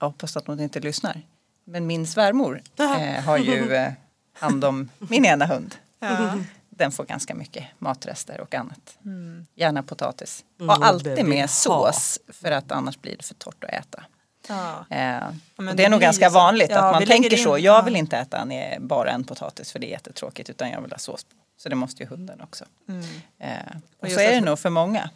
[0.00, 1.22] jag hoppas att hon inte lyssnar.
[1.64, 3.92] Men min svärmor eh, har ju eh,
[4.32, 5.74] hand om min ena hund.
[5.98, 6.38] Ja.
[6.70, 8.98] Den får ganska mycket matrester och annat.
[9.04, 9.46] Mm.
[9.54, 10.44] Gärna potatis.
[10.60, 14.04] Mm, och alltid med sås för att annars blir det för torrt att äta.
[14.48, 14.84] Ja.
[14.90, 15.22] Eh,
[15.56, 16.34] det, det är nog ganska så.
[16.34, 17.58] vanligt ja, att man tänker så.
[17.58, 18.46] Jag vill inte äta
[18.78, 21.34] bara en potatis för det är jättetråkigt utan jag vill ha sås på.
[21.56, 22.64] Så det måste ju hunden också.
[22.88, 23.04] Mm.
[23.38, 25.10] Eh, och, och så är det nog för många.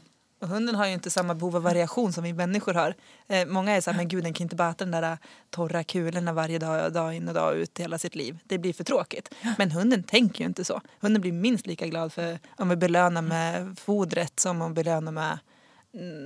[0.44, 2.94] Och hunden har ju inte samma behov av variation som vi människor har.
[3.28, 5.18] Eh, många är så här, men gud den kan inte bara äta den där äh,
[5.50, 8.38] torra kulorna varje dag, dag in och dag ut hela sitt liv.
[8.44, 9.34] Det blir för tråkigt.
[9.58, 10.80] Men hunden tänker ju inte så.
[11.00, 15.12] Hunden blir minst lika glad för om vi belönar med fodret som om vi belönar
[15.12, 15.38] med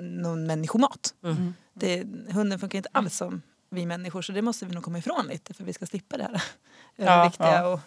[0.02, 1.14] någon människomat.
[1.24, 1.54] Mm.
[1.74, 5.26] Det, hunden funkar inte alls som vi människor så det måste vi nog komma ifrån
[5.26, 6.42] lite för vi ska slippa det här
[6.96, 7.66] ja, ja.
[7.68, 7.81] och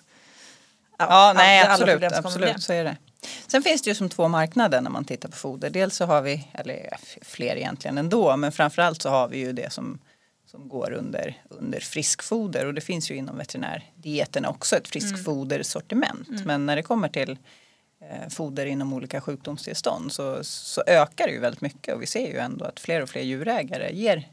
[0.98, 2.98] ja, ja nej absolut, absolut så är det.
[3.48, 5.70] Sen finns det ju som två marknader när man tittar på foder.
[5.70, 9.74] Dels så har vi, eller fler egentligen ändå, men framförallt så har vi ju det
[9.74, 10.00] som,
[10.46, 16.30] som går under, under friskfoder och det finns ju inom veterinärdieterna också ett friskfodersortiment.
[16.30, 16.44] Mm.
[16.44, 17.38] Men när det kommer till
[18.02, 22.28] eh, foder inom olika sjukdomstillstånd så, så ökar det ju väldigt mycket och vi ser
[22.28, 24.28] ju ändå att fler och fler djurägare ger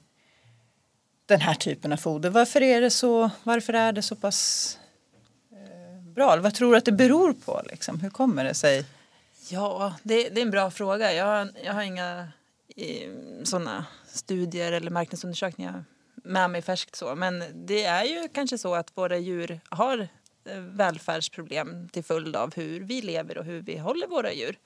[1.26, 2.30] den här typen av foder.
[2.30, 4.78] Varför är det så, varför är det så pass
[6.18, 6.36] bra?
[6.36, 7.62] Vad tror du att det beror på?
[7.70, 8.00] Liksom?
[8.00, 8.84] Hur kommer det sig?
[9.50, 11.12] Ja, det, det är en bra fråga.
[11.12, 12.28] Jag har, jag har inga
[13.44, 17.14] sådana studier eller marknadsundersökningar med mig färskt så.
[17.14, 20.08] Men det är ju kanske så att våra djur har
[20.44, 24.58] eh, välfärdsproblem till följd av hur vi lever och hur vi håller våra djur.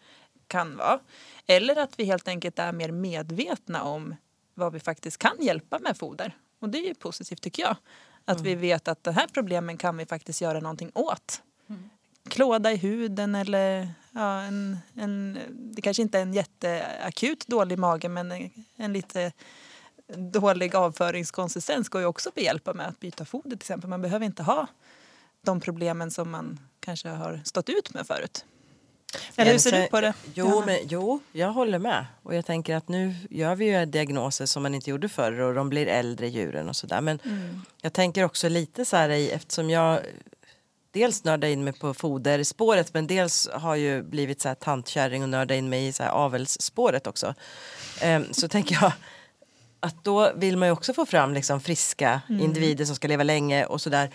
[0.46, 1.00] Kan vara.
[1.46, 4.14] Eller att vi helt enkelt är mer medvetna om
[4.54, 6.36] vad vi faktiskt kan hjälpa med foder.
[6.60, 7.76] Och det är ju positivt tycker jag.
[8.24, 8.44] Att mm.
[8.44, 11.42] vi vet att de här problemen kan vi faktiskt göra någonting åt.
[11.68, 11.90] Mm.
[12.28, 18.08] Klåda i huden eller ja, en, en, det kanske inte är en jätteakut dålig mage
[18.08, 19.32] men en, en lite
[20.16, 23.90] dålig avföringskonsistens går ju också att hjälpa med att byta foder till exempel.
[23.90, 24.66] Man behöver inte ha
[25.42, 28.44] de problemen som man kanske har stått ut med förut.
[29.36, 30.14] Eller hur ser du på det?
[30.34, 32.06] Jo, men, jo, jag håller med.
[32.22, 35.54] Och jag tänker att nu gör vi ju diagnoser som man inte gjorde förr och
[35.54, 37.00] de blir äldre djuren och sådär.
[37.00, 37.62] Men mm.
[37.82, 40.00] jag tänker också lite så här i, eftersom jag
[40.92, 45.28] dels nördar in mig på foderspåret men dels har ju blivit så här tantkärring och
[45.28, 47.34] nördar in mig i så här avelsspåret också.
[48.04, 48.92] Um, så tänker jag
[49.80, 52.40] att då vill man ju också få fram liksom friska mm.
[52.40, 54.10] individer som ska leva länge och sådär.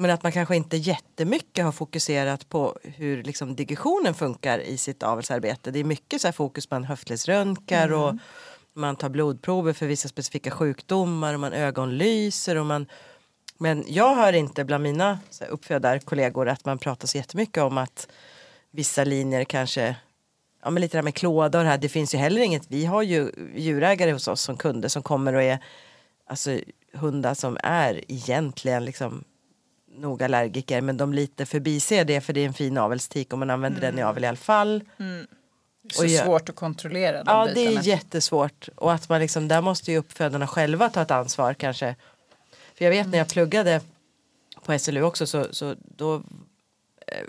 [0.00, 5.02] Men att man kanske inte jättemycket har fokuserat på hur liksom digestionen funkar i sitt
[5.02, 5.70] avelsarbete.
[5.70, 8.00] Det är mycket så fokus på höftledsröntgar mm.
[8.00, 8.14] och
[8.74, 12.86] man tar blodprover för vissa specifika sjukdomar och man ögonlyser och man
[13.58, 18.08] men jag hör inte bland mina uppfödarkollegor att man pratar så jättemycket om att
[18.70, 19.96] vissa linjer kanske
[20.62, 22.64] ja men lite det här med klåda och det här det finns ju heller inget
[22.68, 25.58] vi har ju djurägare hos oss som kunder som kommer och är
[26.26, 26.58] alltså
[26.92, 29.24] hundar som är egentligen liksom
[30.00, 33.50] nog allergiker men de lite förbiser det för det är en fin avelstik och man
[33.50, 33.90] använder mm.
[33.90, 34.84] den i avel i alla fall.
[34.98, 35.26] Mm.
[35.92, 37.54] Så och svårt att kontrollera Ja bitarna.
[37.54, 41.54] det är jättesvårt och att man liksom där måste ju uppfödarna själva ta ett ansvar
[41.54, 41.96] kanske.
[42.74, 43.10] För jag vet mm.
[43.10, 43.80] när jag pluggade
[44.64, 46.14] på SLU också så, så då
[47.06, 47.24] eh,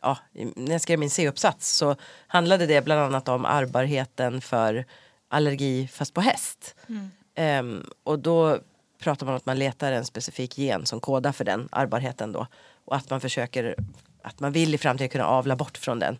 [0.00, 4.84] ja, när jag skrev min C-uppsats så handlade det bland annat om arbarheten för
[5.28, 6.74] allergi fast på häst.
[6.88, 7.10] Mm.
[7.36, 8.58] Um, och då
[9.02, 12.46] pratar man om att man letar en specifik gen som kodar för den arbarheten då.
[12.84, 13.76] Och att man försöker,
[14.22, 16.18] att man vill i framtiden kunna avla bort från den.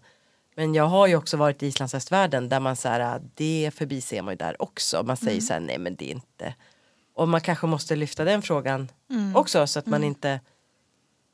[0.56, 4.36] Men jag har ju också varit i islandshästvärlden där man säger det förbiser man ju
[4.36, 5.02] där också.
[5.02, 5.40] Man säger mm.
[5.40, 6.54] så här, nej men det är inte.
[7.14, 9.36] Och man kanske måste lyfta den frågan mm.
[9.36, 10.08] också så att man mm.
[10.08, 10.40] inte.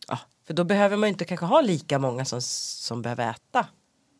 [0.08, 3.66] Ja, för då behöver man inte kanske ha lika många som, som behöver äta.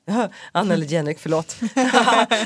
[0.53, 1.57] Anna eller Jenny, förlåt.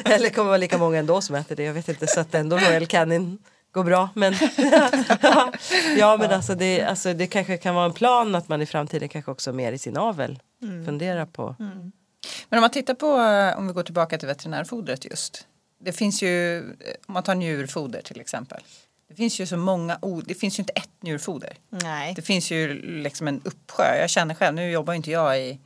[0.05, 1.63] eller kommer vara lika många ändå som äter det.
[1.63, 3.39] Jag vet inte så att ändå Royal Canin
[3.73, 4.09] går bra.
[4.15, 4.35] Men
[5.99, 9.09] ja men alltså det, alltså det kanske kan vara en plan att man i framtiden
[9.09, 10.87] kanske också mer i sin avel mm.
[10.87, 11.57] funderar på.
[11.61, 11.93] Mm.
[12.49, 15.47] Men om man tittar på, eh, om vi går tillbaka till veterinärfodret just.
[15.79, 16.73] Det finns ju, eh,
[17.07, 18.63] om man tar njurfoder till exempel.
[19.09, 21.53] Det finns ju så många, det finns ju inte ett njurfoder.
[21.69, 22.15] Nej.
[22.15, 23.97] Det finns ju liksom en uppsjö.
[24.01, 25.59] Jag känner själv, nu jobbar inte jag i,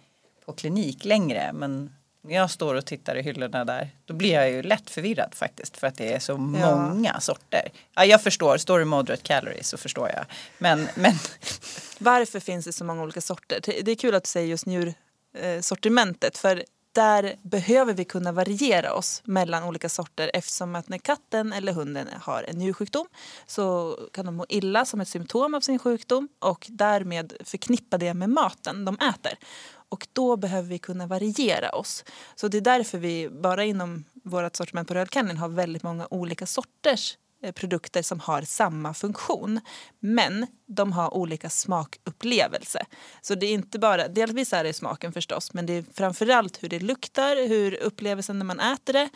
[0.45, 1.92] på klinik längre men
[2.27, 5.77] när jag står och tittar i hyllorna där då blir jag ju lätt förvirrad faktiskt
[5.77, 6.39] för att det är så ja.
[6.77, 7.69] många sorter.
[7.95, 10.25] Ja, jag förstår, står det moderate calories så förstår jag.
[10.59, 11.12] Men, men...
[11.99, 13.61] Varför finns det så många olika sorter?
[13.83, 16.65] Det är kul att du säger just njursortimentet för
[16.97, 22.07] där behöver vi kunna variera oss mellan olika sorter eftersom att när katten eller hunden
[22.21, 23.07] har en njursjukdom
[23.47, 28.15] så kan de må illa som ett symptom av sin sjukdom och därmed förknippa det
[28.15, 29.39] med maten de äter.
[29.88, 32.05] Och då behöver vi kunna variera oss.
[32.35, 36.46] Så det är därför vi bara inom vårt sortiment på Rödkannen har väldigt många olika
[36.46, 39.61] sorters eh, produkter som har samma funktion.
[40.01, 42.87] Men de har olika smakupplevelse.
[43.20, 46.68] Så det är inte bara, delvis är det smaken förstås, men det är framförallt hur
[46.68, 49.09] det luktar, hur upplevelsen när man äter det,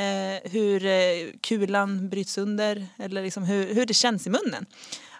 [0.00, 4.66] eh, hur eh, kulan bryts under eller liksom hur, hur det känns i munnen.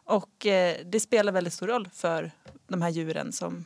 [0.05, 2.31] Och eh, det spelar väldigt stor roll för
[2.69, 3.65] de här djuren som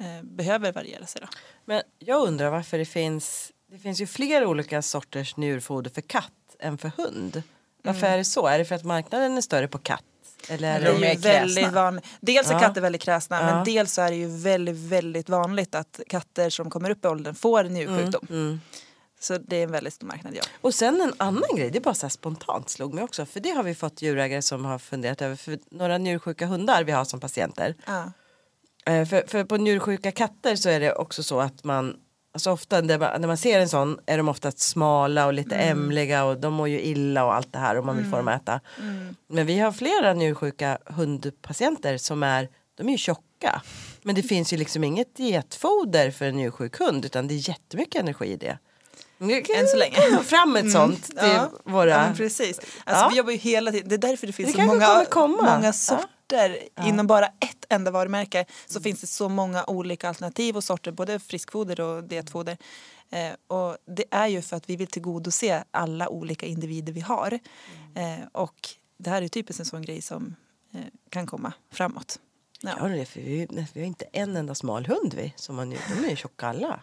[0.00, 1.20] eh, behöver variera sig.
[1.20, 1.28] Då.
[1.64, 6.32] Men jag undrar varför det finns, det finns ju flera olika sorters njurfoder för katt
[6.58, 7.42] än för hund.
[7.82, 8.12] Varför mm.
[8.12, 8.46] är det så?
[8.46, 10.04] Är det för att marknaden är större på katt?
[10.48, 12.00] Eller är det, det är väldigt van...
[12.20, 12.60] Dels är ja.
[12.60, 13.54] katter väldigt kräsna ja.
[13.54, 17.34] men dels är det ju väldigt, väldigt vanligt att katter som kommer upp i åldern
[17.34, 18.26] får njursjukdom.
[18.30, 18.42] Mm.
[18.42, 18.60] Mm.
[19.20, 20.42] Så det är en väldigt stor marknad, ja.
[20.60, 23.26] Och sen en annan grej, det bara så spontant slog mig också.
[23.26, 25.36] För det har vi fått djurägare som har funderat över.
[25.36, 27.74] För några njursjuka hundar vi har som patienter.
[27.86, 28.12] Ja.
[28.86, 31.96] Eh, för, för på njursjuka katter så är det också så att man
[32.34, 35.54] Alltså ofta när man, när man ser en sån är de ofta smala och lite
[35.54, 35.78] mm.
[35.78, 38.28] ämliga och de mår ju illa och allt det här och man vill få dem
[38.28, 38.60] att äta.
[38.80, 39.16] Mm.
[39.28, 43.62] Men vi har flera njursjuka hundpatienter som är, de är ju tjocka.
[44.02, 48.02] Men det finns ju liksom inget dietfoder för en njursjuk hund utan det är jättemycket
[48.02, 48.58] energi i det.
[49.58, 49.96] Än så länge.
[50.24, 50.72] fram ett mm.
[50.72, 51.50] sånt till ja.
[51.64, 51.90] våra...
[51.90, 52.58] Ja, precis.
[52.58, 53.08] Alltså, ja.
[53.10, 55.06] Vi jobbar ju hela tiden, det är därför det finns det så många,
[55.42, 56.88] många sorter sorter ja.
[56.88, 58.82] inom bara ett enda varumärke så mm.
[58.82, 62.56] finns det så många olika alternativ och sorter, både friskfoder och dietfoder.
[63.10, 67.38] Eh, och det är ju för att vi vill tillgodose alla olika individer vi har.
[67.94, 68.20] Mm.
[68.20, 68.68] Eh, och
[68.98, 70.36] det här är typiskt en sån grej som
[70.74, 72.18] eh, kan komma framåt.
[72.62, 72.72] Ja.
[72.78, 76.04] ja, det för vi, vi har inte en enda smal hund vi, som man, de
[76.04, 76.80] är ju tjocka alla.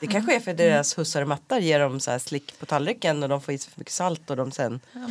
[0.00, 3.22] Det kanske är för deras hussar och mattar ger dem så här slick på tallriken
[3.22, 4.80] och de får i sig för mycket salt och de sen...
[4.92, 5.08] Ja,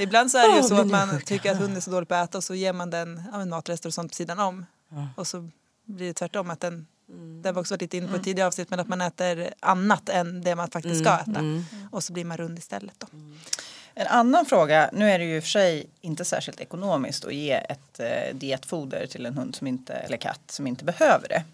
[0.00, 2.14] Ibland så är det ju så att man tycker att hunden är så dålig på
[2.14, 4.66] att äta och så ger man den ja, matrester och sånt på sidan om.
[4.88, 5.08] Ja.
[5.16, 5.50] Och så
[5.84, 7.42] blir det tvärtom att den Mm.
[7.42, 8.24] Det var också lite inne på mm.
[8.24, 11.30] tidigare avsnitt men att man äter annat än det man faktiskt ska mm.
[11.30, 11.40] äta.
[11.40, 11.64] Mm.
[11.92, 12.94] Och så blir man rund istället.
[12.98, 13.06] Då.
[13.12, 13.38] Mm.
[13.94, 18.00] En annan fråga, nu är det ju för sig inte särskilt ekonomiskt att ge ett
[18.00, 21.44] eh, dietfoder till en hund som inte, eller katt som inte behöver det.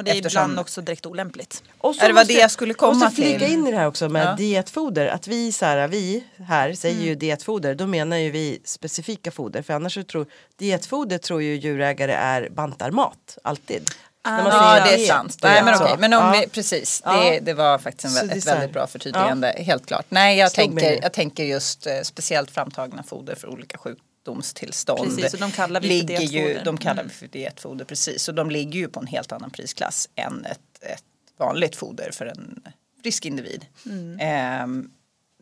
[0.00, 0.42] Och det är Eftersom...
[0.42, 1.62] ibland också direkt olämpligt.
[1.78, 3.24] Och så är det vad det jag skulle komma måste till.
[3.24, 4.34] flika in i det här också med ja.
[4.34, 5.06] dietfoder.
[5.06, 7.06] Att vi, så här, vi här säger mm.
[7.06, 9.62] ju dietfoder, då menar ju vi specifika foder.
[9.62, 13.90] För annars så tror dietfoder tror ju djurägare är bantarmat, alltid.
[14.22, 14.38] Ah.
[14.78, 15.38] Ja det är sant.
[15.42, 16.40] Nej, men okej, men om ja.
[16.40, 17.00] vi, precis.
[17.00, 19.54] Det, det var faktiskt en, ett väldigt bra förtydligande.
[19.58, 20.06] Helt klart.
[20.08, 25.16] Nej jag tänker, jag tänker just eh, speciellt framtagna foder för olika sjukdomar sjukdomstillstånd.
[25.16, 26.48] Precis, och de kallar vi för dietfoder.
[26.48, 28.28] Ju, de kallar vi för dietfoder, precis.
[28.28, 31.04] Och de ligger ju på en helt annan prisklass än ett, ett
[31.36, 32.62] vanligt foder för en
[33.02, 33.66] frisk individ.
[33.86, 34.20] Mm.
[34.20, 34.90] Eh,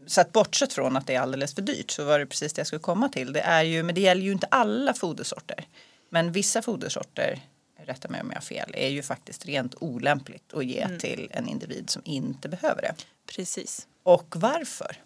[0.07, 2.61] så att bortsett från att det är alldeles för dyrt så var det precis det
[2.61, 3.33] jag skulle komma till.
[3.33, 5.67] Det är ju, men det gäller ju inte alla fodersorter.
[6.11, 7.41] Men vissa fodersorter,
[7.77, 10.99] rätta mig om jag har fel, är ju faktiskt rent olämpligt att ge mm.
[10.99, 12.95] till en individ som inte behöver det.
[13.27, 13.87] Precis.
[14.03, 14.97] Och varför?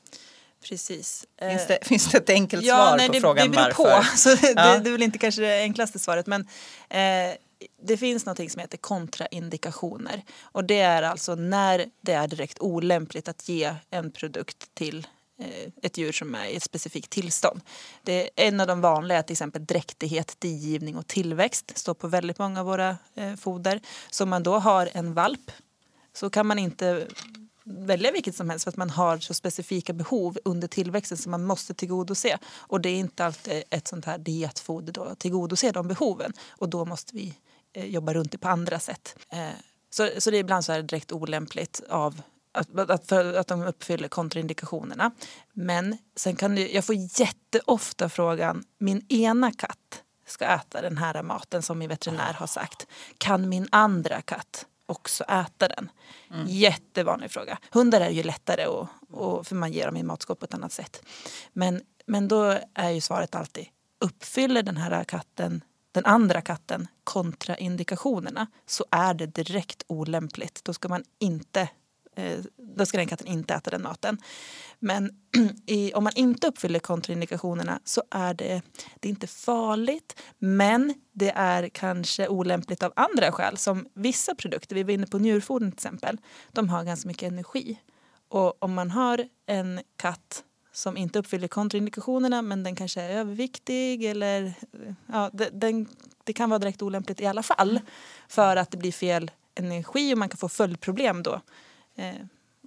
[0.62, 1.26] Precis.
[1.40, 4.10] Finns det, finns det ett enkelt ja, svar nej, på det, frågan det beror varför?
[4.10, 4.16] På.
[4.16, 4.78] Så det, ja.
[4.78, 6.40] det är väl inte kanske det enklaste svaret men
[6.88, 7.36] eh,
[7.82, 10.22] det finns något som heter kontraindikationer.
[10.42, 15.06] Och det är alltså när det är direkt olämpligt att ge en produkt till
[15.38, 17.60] eh, ett djur som är i ett specifikt tillstånd.
[18.02, 21.66] Det är en av de vanliga till exempel dräktighet, digivning och tillväxt.
[21.66, 23.80] Det står på väldigt många av våra eh, foder.
[24.10, 25.50] Så om man då har en valp
[26.14, 27.06] så kan man inte
[27.64, 31.44] välja vilket som helst för att man har så specifika behov under tillväxten som man
[31.44, 32.38] måste tillgodose.
[32.56, 36.32] Och det är inte alltid ett sånt här dietfoder då tillgodoser de behoven.
[36.50, 37.34] Och då måste vi
[37.72, 39.16] eh, jobba runt det på andra sätt.
[39.32, 39.48] Eh,
[39.90, 42.22] så, så det är ibland så här direkt olämpligt av
[42.52, 45.10] att, att, för att de uppfyller kontraindikationerna.
[45.52, 51.22] Men sen kan du, jag får jätteofta frågan, min ena katt ska äta den här
[51.22, 52.86] maten som min veterinär har sagt.
[53.18, 55.90] Kan min andra katt också äta den?
[56.30, 56.46] Mm.
[56.48, 57.58] Jättevanlig fråga.
[57.70, 60.72] Hundar är ju lättare och, och, för man ger dem i matskåp på ett annat
[60.72, 61.02] sätt.
[61.52, 63.66] Men, men då är ju svaret alltid
[64.00, 70.64] uppfyller den här katten den andra katten kontraindikationerna så är det direkt olämpligt.
[70.64, 71.68] Då ska man inte
[72.76, 74.18] då ska den katten inte äta den maten.
[74.78, 75.10] Men
[75.66, 78.62] i, om man inte uppfyller kontraindikationerna så är det,
[79.00, 83.56] det är inte farligt men det är kanske olämpligt av andra skäl.
[83.56, 86.18] Som vissa produkter, vi var inne på njurfoder till exempel,
[86.52, 87.78] de har ganska mycket energi.
[88.28, 94.04] Och om man har en katt som inte uppfyller kontraindikationerna men den kanske är överviktig
[94.04, 94.54] eller
[95.06, 95.88] ja, den,
[96.24, 97.80] det kan vara direkt olämpligt i alla fall
[98.28, 101.40] för att det blir fel energi och man kan få följdproblem då
[101.96, 102.14] eh,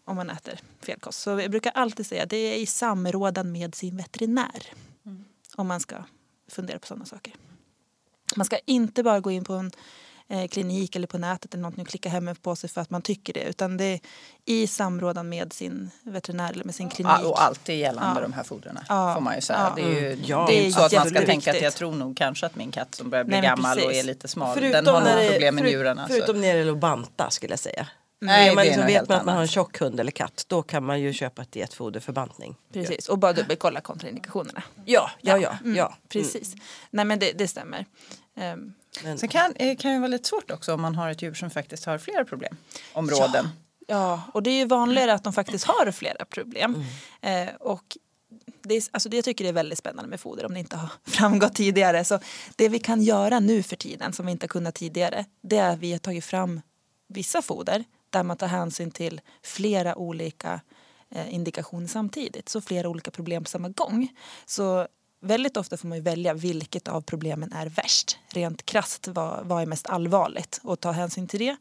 [0.05, 1.19] om man äter fel kost.
[1.19, 4.63] Så jag brukar alltid säga att det är i samrådan med sin veterinär
[5.05, 5.25] mm.
[5.55, 5.95] om man ska
[6.47, 7.33] fundera på sådana saker.
[8.35, 9.71] Man ska inte bara gå in på en
[10.27, 13.01] eh, klinik eller på nätet eller någonting och klicka hem på sig för att man
[13.01, 13.99] tycker det utan det är
[14.45, 17.13] i samrådan med sin veterinär eller med sin klinik.
[17.21, 18.21] Ja, och alltid gällande ja.
[18.21, 19.13] de här fodrarna ja.
[19.13, 19.59] får man ju säga.
[19.59, 19.73] Ja.
[19.75, 20.25] Det är ju mm.
[20.25, 20.45] ja.
[20.49, 22.95] det är så att man ska tänka att jag tror nog kanske att min katt
[22.95, 25.63] som börjar bli Nej, gammal och är lite smal förutom den har nog problem med
[25.63, 26.07] njurarna.
[26.07, 27.87] Förutom när det gäller att banta skulle jag säga.
[28.25, 30.83] Nej, man liksom vet man att man har en tjock hund eller katt då kan
[30.83, 32.55] man ju köpa ett dietfoder för bantning.
[32.73, 34.63] Precis och bara dubbelkolla kontraindikationerna.
[34.85, 35.57] Ja, ja, ja.
[35.63, 35.95] Mm, ja.
[36.09, 36.53] Precis.
[36.53, 36.65] Mm.
[36.89, 37.85] Nej men det, det stämmer.
[38.35, 39.17] Um, men.
[39.17, 41.49] Sen kan det kan ju vara lite svårt också om man har ett djur som
[41.49, 43.49] faktiskt har flera problemområden.
[43.87, 46.83] Ja, ja och det är ju vanligare att de faktiskt har flera problem.
[47.21, 47.47] Mm.
[47.47, 47.97] Eh, och
[48.63, 50.77] det, är, alltså det jag tycker det är väldigt spännande med foder om det inte
[50.77, 52.05] har framgått tidigare.
[52.05, 52.19] Så
[52.55, 55.69] det vi kan göra nu för tiden som vi inte har kunnat tidigare det är
[55.69, 56.61] att vi har tagit fram
[57.07, 57.83] vissa foder
[58.15, 60.61] där man tar hänsyn till flera olika
[61.09, 62.49] eh, indikationer samtidigt.
[62.49, 64.09] Så flera olika problem på samma gång.
[64.45, 64.87] Så
[65.21, 68.17] väldigt ofta får man välja vilket av problemen är värst.
[68.29, 71.57] Rent krast vad, vad är mest allvarligt och ta hänsyn till det.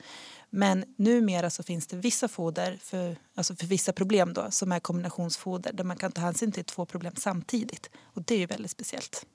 [0.51, 4.81] Men numera så finns det vissa foder för, alltså för vissa problem då, som är
[4.81, 7.91] kombinationsfoder där man kan ta hänsyn till två problem samtidigt.
[8.03, 9.27] Och det är ju väldigt speciellt.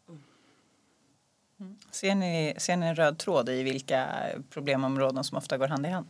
[1.59, 1.77] Mm.
[1.91, 4.09] Ser, ni, ser ni en röd tråd i vilka
[4.49, 6.07] problemområden som ofta går hand i hand?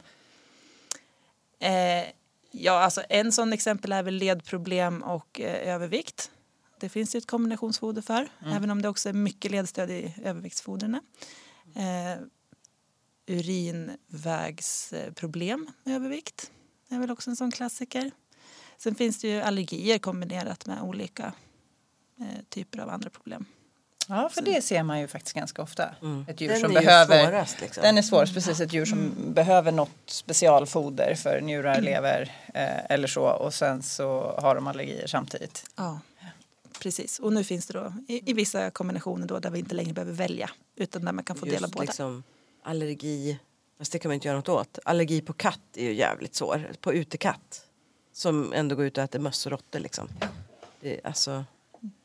[1.60, 2.04] Eh,
[2.52, 6.32] ja, alltså en sån exempel är väl ledproblem och eh, övervikt.
[6.80, 8.54] Det finns ju ett kombinationsfoder för, mm.
[8.54, 11.00] även om det också är mycket ledstöd i överviktsfodren.
[11.76, 12.16] Eh,
[13.28, 16.52] urinvägsproblem med övervikt
[16.90, 18.12] är väl också en sån klassiker.
[18.78, 21.34] Sen finns det ju allergier kombinerat med olika
[22.20, 23.46] eh, typer av andra problem.
[24.10, 25.90] Ja, för det ser man ju faktiskt ganska ofta.
[26.02, 26.26] Mm.
[26.28, 27.84] Ett djur den som behöver, svårast, liksom.
[27.84, 28.60] Den är svårast, precis.
[28.60, 29.34] Ett djur som mm.
[29.34, 31.84] behöver något specialfoder för njurar, mm.
[31.84, 35.66] lever eh, eller så och sen så har de allergier samtidigt.
[35.76, 36.00] Ja,
[36.82, 37.20] precis.
[37.20, 40.14] Och nu finns det då i, i vissa kombinationer då där vi inte längre behöver
[40.14, 41.84] välja utan där man kan få Just dela båda.
[41.84, 42.24] Liksom,
[42.64, 43.40] allergi,
[43.78, 44.80] fast det kan man inte göra något åt.
[44.86, 46.72] Allergi på katt är ju jävligt svår.
[46.82, 47.66] På utekatt
[48.14, 50.08] som ändå går ut och äter möss och råttor liksom.
[50.82, 51.46] Det, alltså,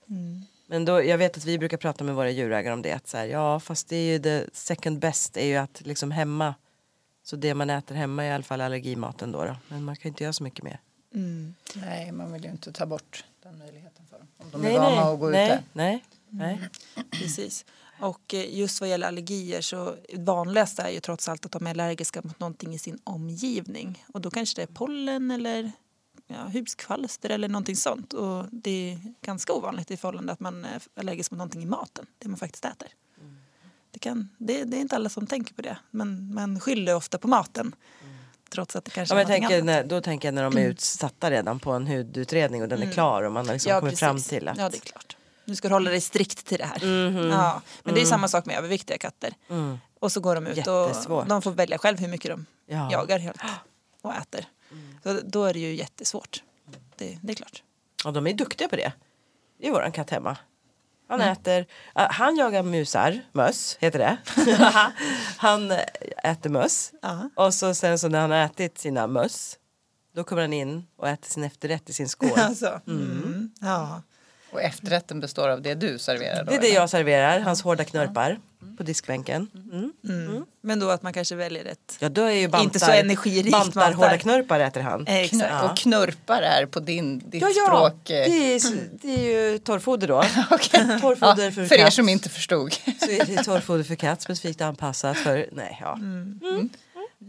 [0.08, 0.44] mm.
[0.66, 2.92] Men då, jag vet att vi brukar prata med våra djurägare om det.
[2.92, 6.10] Att så här, ja fast det är ju det second best är ju att liksom
[6.10, 6.54] hemma.
[7.22, 9.44] Så det man äter hemma är i alla fall allergimaten då.
[9.44, 9.56] då.
[9.68, 10.80] Men man kan inte göra så mycket mer.
[11.14, 11.54] Mm.
[11.74, 14.28] Nej man vill ju inte ta bort den möjligheten för dem.
[14.38, 15.62] Om de nej, är vana att gå nej, ute.
[15.72, 16.54] Nej, nej.
[16.54, 17.10] Mm.
[17.10, 17.64] Precis.
[18.00, 21.70] Och eh, just vad gäller allergier så vanligast är ju trots allt att de är
[21.70, 24.04] allergiska mot någonting i sin omgivning.
[24.12, 25.72] Och då kanske det är pollen eller
[26.26, 28.12] ja, huskvalster eller någonting sånt.
[28.12, 32.06] Och det är ganska ovanligt i förhållande att man är allergisk mot någonting i maten,
[32.18, 32.88] det man faktiskt äter.
[33.90, 37.18] Det, kan, det, det är inte alla som tänker på det, men man skyller ofta
[37.18, 37.74] på maten.
[38.50, 39.64] trots att det kanske ja, är tänker annat.
[39.64, 42.92] när, Då tänker jag när de är utsatta redan på en hudutredning och den är
[42.92, 44.00] klar och man har liksom Ja, kommit precis.
[44.00, 45.16] fram till att Ja, det är klart.
[45.44, 47.08] Nu ska du hålla dig strikt till det här.
[47.10, 47.30] Mhm.
[47.30, 49.34] Ja, men det är samma sak med överviktiga katter.
[49.50, 49.78] Mm.
[49.98, 51.22] Och så går de ut Jättesvårt.
[51.22, 52.92] och de får välja själv hur mycket de Ja.
[52.92, 53.40] jagar helt
[54.02, 54.46] och äter.
[55.02, 56.42] Så då är det ju jättesvårt.
[56.96, 57.62] Det, det är klart.
[58.04, 58.92] Och de är duktiga på det.
[59.60, 60.36] Det är våran katt hemma.
[61.08, 61.32] Han Mm.
[61.32, 64.18] äter, äh, han jagar musar, möss heter det.
[65.36, 65.70] han
[66.24, 66.92] äter möss.
[67.02, 67.30] Ja.
[67.36, 69.58] Och så sen så när han har ätit sina möss
[70.14, 72.30] då kommer han in och äter sin efterrätt i sin skål.
[72.36, 73.50] Alltså, mm.
[73.60, 74.02] ja.
[74.54, 76.50] Och efterrätten består av det du serverar då?
[76.50, 76.76] Det är det eller?
[76.76, 78.38] jag serverar, hans hårda knörpar
[78.76, 79.48] på diskbänken.
[79.72, 79.92] Mm.
[80.08, 80.44] Mm.
[80.60, 81.96] Men då att man kanske väljer ett...
[81.98, 85.06] Ja då är ju bantar, Inte så energirikt bantar mat hårda knörpar äter han.
[85.06, 85.28] Eh.
[85.28, 88.00] Knör, Och knurpar är på din, ditt Ja, ja, språk.
[88.04, 88.60] det eh, är,
[89.02, 90.18] det är ju torrfoder då.
[90.50, 90.98] okej.
[91.00, 92.72] Torrfoder ja, för för er som inte förstod.
[92.72, 95.98] Så är det torrfoder för katt specifikt anpassat för, nej ja.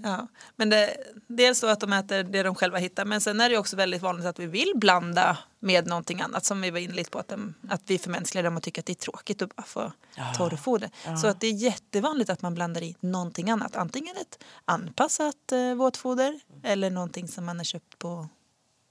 [0.03, 0.27] Ja.
[0.55, 3.57] Men det, dels så att de äter det de själva hittar men sen är det
[3.57, 7.09] också väldigt vanligt att vi vill blanda med någonting annat som vi var inne lite
[7.09, 9.63] på att, de, att vi förmänskligar dem och tycker att det är tråkigt att bara
[9.63, 9.91] få
[10.37, 10.89] torrfoder.
[11.21, 13.75] Så att det är jättevanligt att man blandar i någonting annat.
[13.75, 18.29] Antingen ett anpassat eh, våtfoder eller någonting som man har köpt på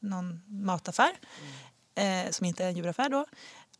[0.00, 1.12] någon mataffär
[1.94, 3.26] eh, som inte är en djuraffär då.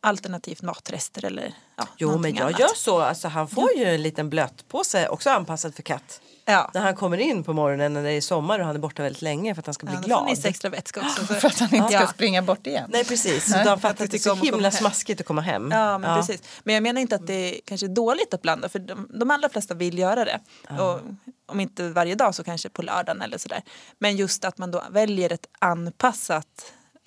[0.01, 2.59] Alternativt matrester eller ja, Jo men jag annat.
[2.59, 6.21] gör så, alltså, han får ju en liten blötpåse också anpassad för katt.
[6.47, 6.71] Ja.
[6.73, 9.21] När han kommer in på morgonen när det är sommar och han är borta väldigt
[9.21, 10.25] länge för att han ska bli Ja, glad.
[10.25, 11.25] ni extra vätska också.
[11.27, 11.33] Så.
[11.33, 12.07] För att han inte ska Ja.
[12.07, 12.89] springa bort igen.
[12.93, 14.77] Nej precis, så han fattar att det är så om att komma himla hem.
[14.79, 15.69] smaskigt att komma hem.
[15.71, 16.41] Ja, men precis.
[16.63, 19.49] Men jag menar inte att det kanske är dåligt att blanda för de, de allra
[19.49, 20.39] flesta vill göra det.
[20.79, 20.99] Och
[21.45, 23.61] om inte varje dag så kanske på lördagen eller sådär.
[23.99, 26.45] Men just att man då väljer ett anpassat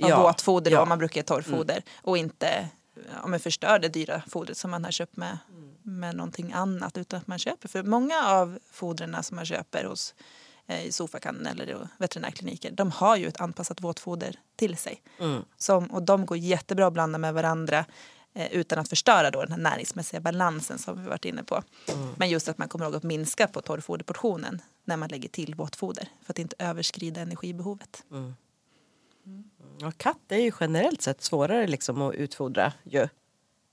[0.03, 0.80] av Ja, våtfoder, ja.
[0.82, 2.68] om man brukar torrfoder och inte
[3.22, 5.39] om man förstör det dyra fodret som man har köpt med,
[5.89, 7.68] med någonting annat utan att man köper.
[7.68, 10.14] För många av fodren som man köper hos
[10.66, 15.03] eh, i Sofakan eller veterinärkliniker de har ju ett anpassat våtfoder till sig.
[15.18, 15.43] Mm.
[15.57, 17.84] Som, och de går jättebra att blanda med varandra
[18.34, 21.62] eh, utan att förstöra då den här näringsmässiga balansen som vi varit inne på.
[22.16, 26.09] Men just att man kommer ihåg att minska på torrfoderportionen när man lägger till våtfoder
[26.22, 28.05] för att inte överskrida energibehovet.
[29.80, 33.09] Ja, katt är ju generellt sett svårare liksom att utfodra ju,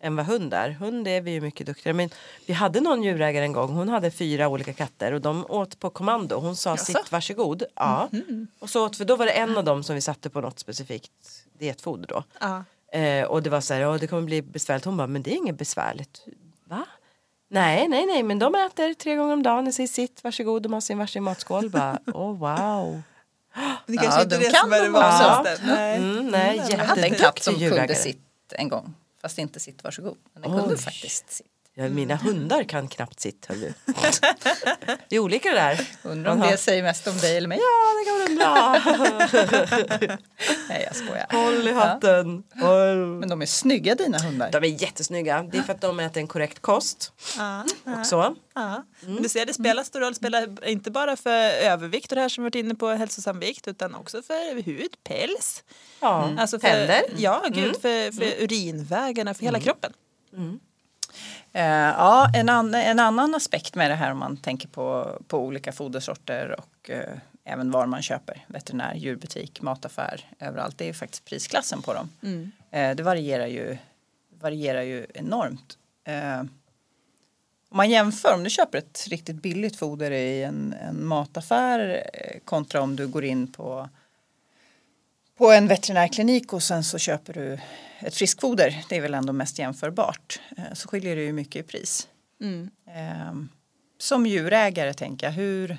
[0.04, 0.70] än vad hund är.
[0.70, 1.94] Hund är vi ju mycket duktigare.
[1.94, 2.10] Men
[2.46, 5.90] vi hade någon djurägare en gång, hon hade fyra olika katter och de åt på
[5.90, 6.40] kommando.
[6.40, 6.86] Hon sa Jaså?
[6.86, 7.64] sitt varsågod.
[7.76, 8.10] Ja.
[8.60, 10.60] Och så åt, för då var det en av dem som vi satte på något
[10.60, 11.12] specifikt
[11.60, 12.24] dietfoder då.
[12.40, 12.64] Ja.
[13.00, 14.86] Eh, och det var så här, "Ja, det kommer bli besvärligt.
[14.86, 16.26] Hon bara, men det är inget besvärligt.
[16.66, 16.86] Va?
[17.48, 20.74] Nej, nej, nej, men de äter tre gånger om dagen i sig sitt, varsågod, de
[20.74, 21.70] har sin varsin matskål.
[21.70, 23.02] Bara, oh, wow.
[23.86, 25.66] Det kanske inte är det som är det vanligaste.
[25.66, 25.98] Nej.
[25.98, 28.22] Mm, nej, Jag hade en katt som kunde sitt
[28.52, 28.94] en gång.
[29.26, 30.18] Fast inte sitt varsågod.
[30.34, 30.80] Men den kunde Oj.
[30.82, 31.48] faktiskt sitt.
[31.74, 33.48] Ja, mina hundar kan knappt sitt.
[35.10, 35.88] Det är olika det där.
[36.04, 37.58] Undrar om Man har- det säger mest om dig eller mig.
[37.58, 40.18] Ja, det kan undra.
[40.70, 41.26] Nej jag skojar.
[41.32, 42.44] Håll i hatten.
[42.62, 42.96] Håll.
[42.96, 44.52] Men de är snygga dina hundar.
[44.52, 45.44] De är jättesnygga.
[45.52, 47.14] Det är för att de äter en korrekt kost.
[47.38, 48.00] Ja, ja.
[48.00, 48.36] Och så.
[48.56, 48.84] Ja.
[49.02, 50.12] Men du ser, det spelar stor roll.
[50.12, 53.40] Det spelar inte bara för övervikt och det här som vi varit inne på, hälsosam
[53.40, 55.64] vikt, utan också för hud, päls.
[56.00, 56.30] Ja.
[56.38, 57.02] Alltså för, Tänder.
[57.18, 59.94] Ja, gud, för, för urinvägarna, för hela kroppen.
[61.54, 65.40] Eh, ja, en, an, en annan aspekt med det här om man tänker på, på
[65.40, 68.46] olika fodersorter och eh, även var man köper.
[68.48, 70.78] Veterinär, djurbutik, mataffär, överallt.
[70.78, 72.10] Det är faktiskt prisklassen på dem.
[72.72, 73.78] Eh, det varierar ju,
[74.40, 75.78] varierar ju enormt.
[76.04, 76.40] Eh,
[77.70, 82.40] om man jämför, om du köper ett riktigt billigt foder i en, en mataffär eh,
[82.46, 83.90] kontra om du går in på
[85.38, 87.60] på en veterinärklinik och sen så köper du
[88.00, 91.64] ett friskfoder, det är väl ändå mest jämförbart, eh, så skiljer det ju mycket i
[91.64, 92.08] pris.
[92.88, 93.50] Ehm,
[93.98, 95.78] Som djurägare tänker jag, hur,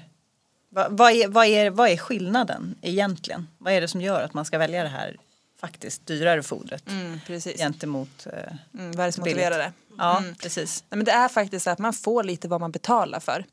[0.69, 3.49] vad, vad, är, vad, är, vad är skillnaden egentligen?
[3.59, 5.17] Vad är det som gör att man ska välja det här
[5.61, 7.57] faktiskt dyrare fodret Mm, precis.
[7.59, 8.33] gentemot eh,
[8.75, 9.73] Mm, vad är det som motiverar det?
[9.99, 10.35] Ja, Mm.
[10.35, 10.85] precis.
[10.89, 13.45] Nej, men det är faktiskt så att man får lite vad man betalar för.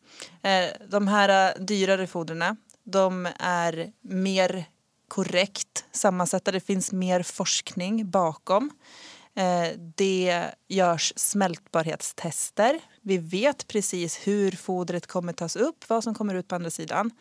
[0.42, 4.66] Eh, de här eh, dyrare fodren, de är mer
[5.08, 6.52] korrekt sammansatta.
[6.52, 8.70] Det finns mer forskning bakom.
[9.36, 12.80] Eh, det görs smältbarhetstester.
[13.02, 17.12] Vi vet precis hur fodret kommer tas upp, vad som kommer ut på andra sidan.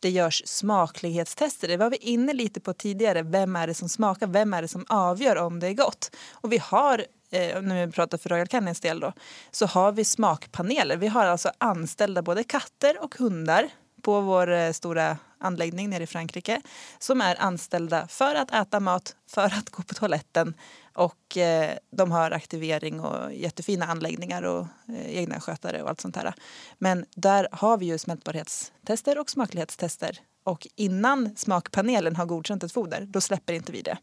[0.00, 1.68] Det görs smaklighetstester.
[1.68, 3.22] Det var vi inne lite på tidigare.
[3.22, 4.26] Vem är det som smakar?
[4.26, 6.16] Vem är det som avgör om det är gott?
[6.32, 6.98] Och vi har,
[7.30, 9.12] eh, när vi pratar för Royal Canins del då,
[9.50, 10.96] så har vi smakpaneler.
[10.96, 13.68] Vi har alltså anställda både katter och hundar
[14.02, 16.60] på vår eh, stora anläggning nere i Frankrike
[16.98, 20.54] som är anställda för att äta mat, för att gå på toaletten
[20.94, 26.16] och eh, de har aktivering och jättefina anläggningar och eh, egna skötare och allt sånt
[26.16, 26.34] här.
[26.78, 33.06] Men där har vi ju smältbarhetstester och smaklighetstester och innan smakpanelen har godkänt ett foder,
[33.08, 33.98] då släpper inte vi det.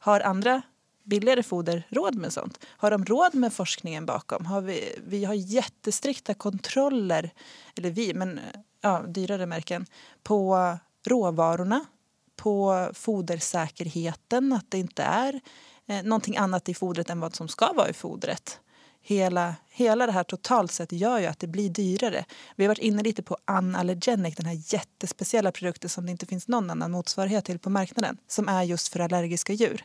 [0.00, 0.62] Har andra
[1.10, 2.58] billigare foder råd med sånt?
[2.66, 4.46] Har de råd med forskningen bakom?
[4.46, 7.30] Har vi, vi har jättestrikta kontroller,
[7.76, 8.40] eller vi, men
[8.80, 9.86] ja, dyrare märken,
[10.22, 11.84] på råvarorna,
[12.36, 15.40] på fodersäkerheten, att det inte är
[15.86, 18.60] eh, någonting annat i fodret än vad som ska vara i fodret.
[19.02, 22.24] Hela, hela det här totalt sett gör ju att det blir dyrare.
[22.56, 26.48] Vi har varit inne lite på Unallergenic, den här jättespeciella produkten som det inte finns
[26.48, 29.84] någon annan motsvarighet till på marknaden, som är just för allergiska djur.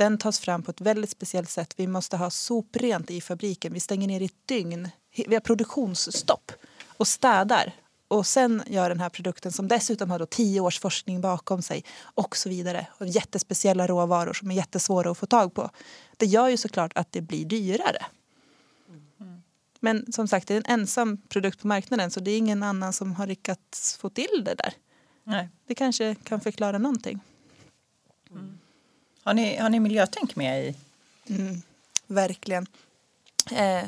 [0.00, 1.74] Den tas fram på ett väldigt speciellt sätt.
[1.76, 3.72] Vi måste ha soprent i fabriken.
[3.72, 4.88] Vi stänger ner i ett dygn.
[5.26, 6.52] Vi har produktionsstopp
[6.86, 7.72] och städar
[8.08, 11.84] och sen gör den här produkten som dessutom har då tio års forskning bakom sig
[12.00, 12.86] och så vidare.
[12.98, 15.70] Och jättespeciella råvaror som är jättesvåra att få tag på.
[16.16, 18.06] Det gör ju såklart att det blir dyrare.
[19.20, 19.42] Mm.
[19.80, 22.92] Men som sagt, det är en ensam produkt på marknaden så det är ingen annan
[22.92, 24.72] som har lyckats få till det där.
[25.24, 25.48] Nej.
[25.66, 27.20] Det kanske kan förklara någonting.
[28.30, 28.58] Mm.
[29.22, 30.74] Har, ni, har ni miljötänk med i?
[31.28, 31.62] Mm,
[32.06, 32.66] verkligen.
[33.50, 33.82] Eh,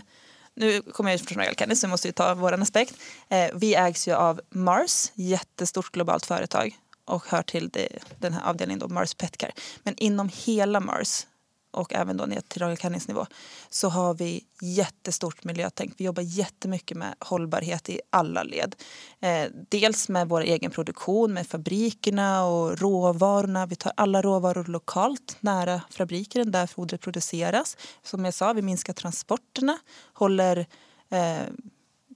[0.54, 2.94] nu kommer jag från Royal Canin så måste vi ta vår aspekt.
[3.28, 8.50] Eh, vi ägs ju av Mars, jättestort globalt företag och hör till det, den här
[8.50, 9.52] avdelningen då, Mars Petcare.
[9.82, 11.26] Men inom hela Mars
[11.72, 13.26] och även då ner till Royal
[13.70, 15.94] så har vi jättestort miljötänk.
[15.96, 18.74] Vi jobbar jättemycket med hållbarhet i alla led.
[19.20, 23.66] Eh, dels med vår egen produktion, med fabrikerna och råvarorna.
[23.66, 27.76] Vi tar alla råvaror lokalt nära fabriken där fodret produceras.
[28.02, 29.78] Som jag sa, vi minskar transporterna,
[30.12, 30.66] håller
[31.10, 31.42] eh,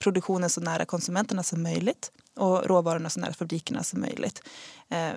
[0.00, 4.42] produktionen så nära konsumenterna som möjligt och råvarorna så nära fabrikerna som möjligt.
[4.88, 5.12] Eh,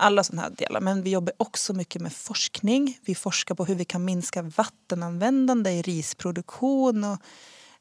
[0.00, 0.80] alla sådana här delar.
[0.80, 2.98] Men vi jobbar också mycket med forskning.
[3.04, 7.18] Vi forskar på hur vi kan minska vattenanvändande i risproduktion och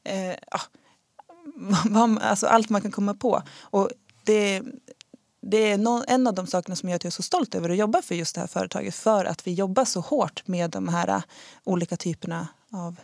[0.04, 0.60] eh, ja,
[2.22, 3.42] alltså allt man kan komma på.
[3.62, 3.90] Och
[4.24, 4.62] det,
[5.42, 7.70] det är no, en av de sakerna som gör att jag är så stolt över
[7.70, 8.96] att jobba för just det här företaget.
[8.96, 11.22] För att vi jobbar så hårt med de här uh,
[11.64, 13.00] olika typerna av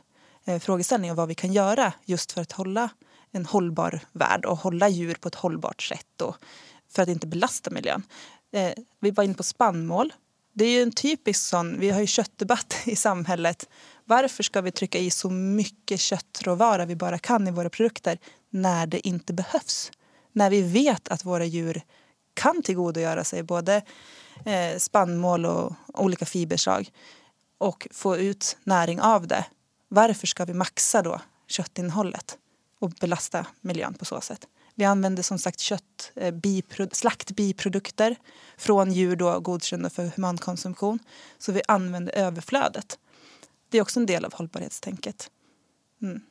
[0.47, 2.89] uh, frågeställningar och vad vi kan göra just för att hålla
[3.31, 6.35] en hållbar värld och hålla djur på ett hållbart sätt och
[6.89, 8.03] för att inte belasta miljön.
[8.55, 10.13] Eh, vi var inne på spannmål.
[10.53, 13.69] Det är ju en typisk sån, vi har ju köttdebatt i samhället.
[14.05, 18.17] Varför ska vi trycka i så mycket köttråvara vi bara kan i våra produkter
[18.49, 19.91] när det inte behövs?
[20.31, 21.81] När vi vet att våra djur
[22.33, 23.81] kan tillgodogöra sig både
[24.45, 26.91] eh, spannmål och olika fiberslag
[27.57, 29.45] och få ut näring av det.
[29.87, 32.37] Varför ska vi maxa då köttinnehållet
[32.79, 34.47] och belasta miljön på så sätt?
[34.75, 38.15] Vi använder som sagt kött, eh, bipro, slaktbiprodukter
[38.57, 40.99] från djur då godkända för humankonsumtion.
[41.37, 42.97] Så vi använder överflödet.
[43.69, 45.29] Det är också en del av hållbarhetstänket.
[46.01, 46.21] Mm.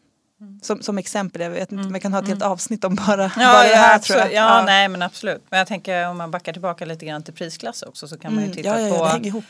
[0.63, 1.93] Som, som exempel, jag vet inte mm.
[1.93, 2.53] jag kan ha ett helt mm.
[2.53, 4.33] avsnitt om bara, ja, bara det här tror jag.
[4.33, 5.43] Ja, ja, nej men absolut.
[5.51, 8.43] Men jag tänker om man backar tillbaka lite grann till prisklass också så kan man
[8.43, 8.57] ju mm.
[8.57, 9.41] titta ja, ja, på.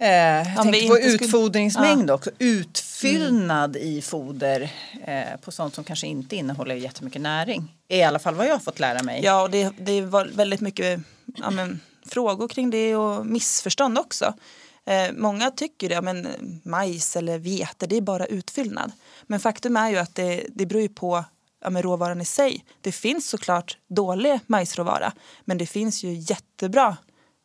[0.00, 2.12] Eh, jag tänkte på utfodringsmängd skulle...
[2.12, 2.30] också.
[2.38, 3.88] Utfyllnad mm.
[3.88, 4.72] i foder
[5.04, 7.74] eh, på sånt som kanske inte innehåller jättemycket näring.
[7.88, 9.20] I alla fall vad jag har fått lära mig.
[9.24, 11.00] Ja, och det, det var väldigt mycket
[11.36, 14.34] ja, men, frågor kring det och missförstånd också.
[14.86, 16.14] Eh, många tycker att ja,
[16.62, 18.92] majs eller vete det är bara utfyllnad.
[19.26, 21.24] Men faktum är ju att det, det beror på
[21.62, 22.64] ja, men råvaran i sig.
[22.80, 25.12] Det finns såklart dålig majsråvara
[25.44, 26.96] men det finns ju jättebra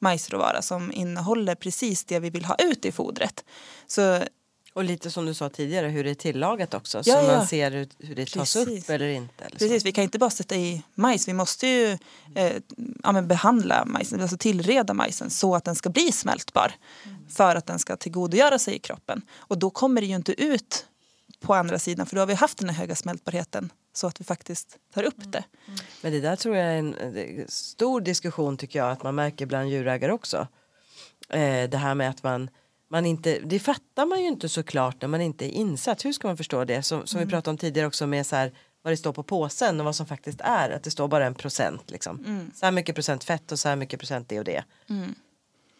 [0.03, 3.45] majsråvara som innehåller precis det vi vill ha ut i fodret.
[3.87, 4.23] Så
[4.73, 7.37] och lite som du sa tidigare hur det är tillagat också så ja.
[7.37, 9.43] man ser hur, hur det tas upp eller inte.
[9.43, 11.97] Eller Precis, vi kan inte bara sätta i majs, vi måste ju
[12.35, 12.53] eh,
[13.03, 16.73] ja, behandla majsen, alltså tillreda majsen så att den ska bli smältbar
[17.05, 17.29] mm.
[17.29, 19.21] för att den ska tillgodogöra sig i kroppen.
[19.35, 20.85] Och då kommer det ju inte ut
[21.39, 24.25] på andra sidan för då har vi haft den här höga smältbarheten så att vi
[24.25, 25.43] faktiskt tar upp det.
[25.67, 25.79] Mm.
[26.01, 29.45] Men det där tror jag är en, en stor diskussion tycker jag att man märker
[29.45, 30.47] bland djurägare också.
[31.29, 32.49] Eh, det här med att man
[32.93, 36.05] man inte, det fattar man ju inte såklart när man inte är insatt.
[36.05, 36.83] Hur ska man förstå det?
[36.83, 37.27] Så, som mm.
[37.27, 39.95] vi pratade om tidigare också med så här, vad det står på påsen och vad
[39.95, 40.69] som faktiskt är.
[40.69, 42.25] Att det står bara en procent liksom.
[42.25, 42.51] Mm.
[42.55, 44.63] Så här mycket procent fett och så här mycket procent det och det.
[44.89, 45.15] Mm.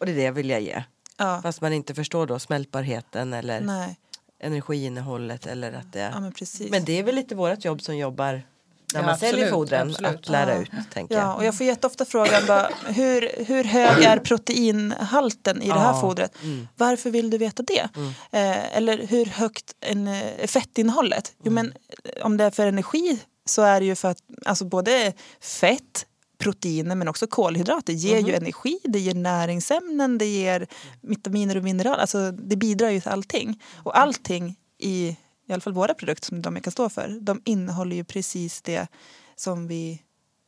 [0.00, 0.82] Och det är det jag vill jag ge.
[1.16, 1.40] Ja.
[1.42, 3.98] Fast man inte förstår då smältbarheten eller Nej.
[4.44, 6.32] Energiinnehållet eller att det ja, men,
[6.70, 8.42] men, det är väl lite vårt jobb som jobbar
[8.94, 10.14] när man absolut, säljer fodren absolut.
[10.14, 10.70] att lära ut.
[10.92, 15.78] Tänker ja, och jag får jätteofta frågan bara, hur, hur hög är proteinhalten i det
[15.78, 16.32] här fodret?
[16.42, 16.68] Mm.
[16.76, 17.88] Varför vill du veta det?
[17.96, 18.08] Mm.
[18.08, 21.32] Eh, eller hur högt en, är fettinnehållet?
[21.42, 21.66] Jo, mm.
[21.66, 21.74] men
[22.04, 26.06] eh, om det är för energi så är det ju för att alltså både fett
[26.44, 28.26] proteiner men också kolhydrater ger mm.
[28.26, 30.66] ju energi, det ger näringsämnen, det ger
[31.00, 31.98] vitaminer och mineraler.
[31.98, 33.62] Alltså det bidrar ju till allting.
[33.74, 35.16] Och allting i
[35.46, 38.86] i alla fall våra produkter som de kan stå för, de innehåller ju precis det
[39.36, 40.02] som vi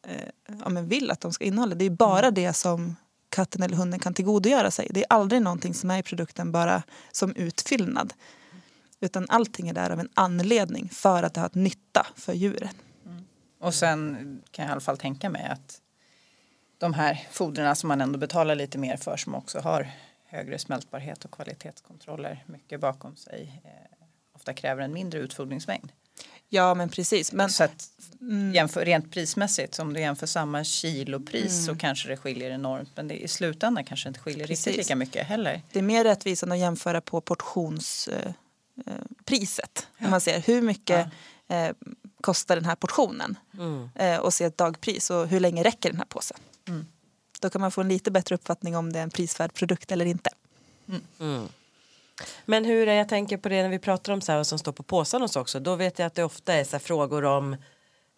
[0.07, 0.29] eh,
[0.65, 1.75] ja, vill att de ska innehålla.
[1.75, 2.35] Det är bara mm.
[2.35, 2.97] det som
[3.29, 4.89] katten eller hunden kan tillgodogöra sig.
[4.91, 6.83] Det är aldrig någonting som är i produkten bara
[7.13, 8.13] som utfyllnad.
[9.01, 12.75] Utan allting är där av en anledning för att det har ett nytta för djuren.
[13.07, 13.25] Mm.
[13.61, 14.17] Och sen
[14.51, 15.81] kan jag i alla fall tänka mig att
[16.79, 19.91] de här foderna som man ändå betalar lite mer för som också har
[20.27, 23.71] högre smältbarhet och kvalitetskontroller mycket bakom sig eh,
[24.33, 25.93] ofta kräver en mindre utfodringsmängd.
[26.49, 27.33] Ja men precis.
[27.33, 28.55] Men, så att mm.
[28.55, 31.67] jämför, rent prismässigt om du jämför samma kilopris mm.
[31.67, 34.67] så kanske det skiljer enormt men det, i slutändan kanske inte skiljer precis.
[34.67, 35.63] riktigt lika mycket heller.
[35.73, 38.37] Det är mer rättvist än att jämföra på portionspriset.
[38.87, 40.09] Eh, eh ja.
[40.09, 41.09] man ser hur mycket
[41.47, 41.57] ja.
[41.57, 41.73] eh,
[42.21, 43.89] kostar den här portionen mm.
[43.95, 46.37] eh, och se ett dagpris och hur länge räcker den här påsen.
[46.69, 46.87] Mm.
[47.41, 50.05] Då kan man få en lite bättre uppfattning om det är en prisvärd produkt eller
[50.05, 50.31] inte.
[51.21, 51.49] Mm.
[52.45, 54.59] Men hur är jag tänker på det när vi pratar om så här vad som
[54.59, 55.61] står på påsen och så också.
[55.61, 57.53] Då vet jag att det ofta är så frågor om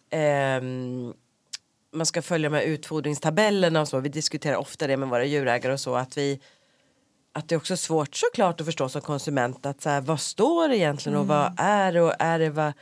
[0.09, 0.61] eh,
[1.91, 3.99] man ska följa med utfodringstabellerna och så.
[3.99, 6.39] Vi diskuterar ofta det med våra djurägare och så att vi
[7.33, 10.67] att det är också svårt såklart att förstå som konsument att så här, vad står
[10.67, 11.37] det egentligen och mm.
[11.37, 12.73] vad är det och är det vad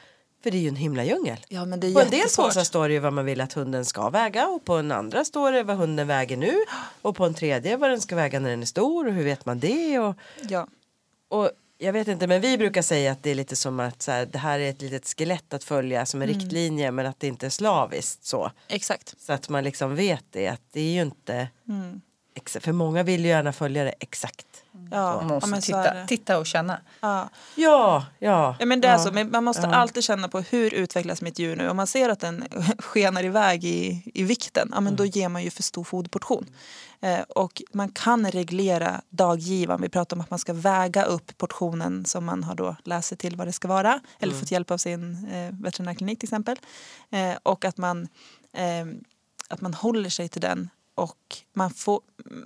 [0.48, 1.38] för det är ju en himla djungel.
[1.48, 3.54] Ja, men det är på en del påsar står det ju vad man vill att
[3.54, 6.54] hunden ska väga och på en andra står det vad hunden väger nu
[7.02, 9.45] och på en tredje vad den ska väga när den är stor och hur vet
[9.45, 10.00] man det?
[10.00, 10.16] Och,
[10.50, 10.68] ja.
[11.28, 14.12] och jag vet inte men vi brukar säga att det är lite som att så
[14.12, 16.39] här, det här är ett litet skelett att följa som en mm.
[16.39, 18.52] riktlinje men att det inte är slaviskt så.
[18.68, 19.16] Exakt.
[19.20, 22.02] Så att man liksom vet det att det är ju inte mm.
[22.46, 24.46] För många vill ju gärna följa det exakt.
[24.92, 26.80] Ja, man måste ja, titta, titta och känna.
[27.02, 28.06] Ja, ja.
[28.20, 29.12] ja, ja men det är så.
[29.12, 31.70] Men man måste alltid känna på hur utvecklas mitt djur nu.
[31.70, 32.48] Om man ser att den
[32.80, 35.12] skenar iväg i, i vikten, ja, men då mm.
[35.12, 36.46] ger man ju för stor foderportion.
[37.02, 39.82] Eh, och man kan reglera daggivaren.
[39.82, 43.18] Vi pratar om att man ska väga upp portionen som man har då läst sig
[43.18, 44.00] till vad det ska vara.
[44.20, 44.40] Eller mm.
[44.40, 46.58] fått hjälp av sin eh, veterinärklinik till exempel.
[47.10, 48.08] Eh, och att man,
[48.54, 48.86] eh,
[49.50, 52.02] att man håller sig till den och man får,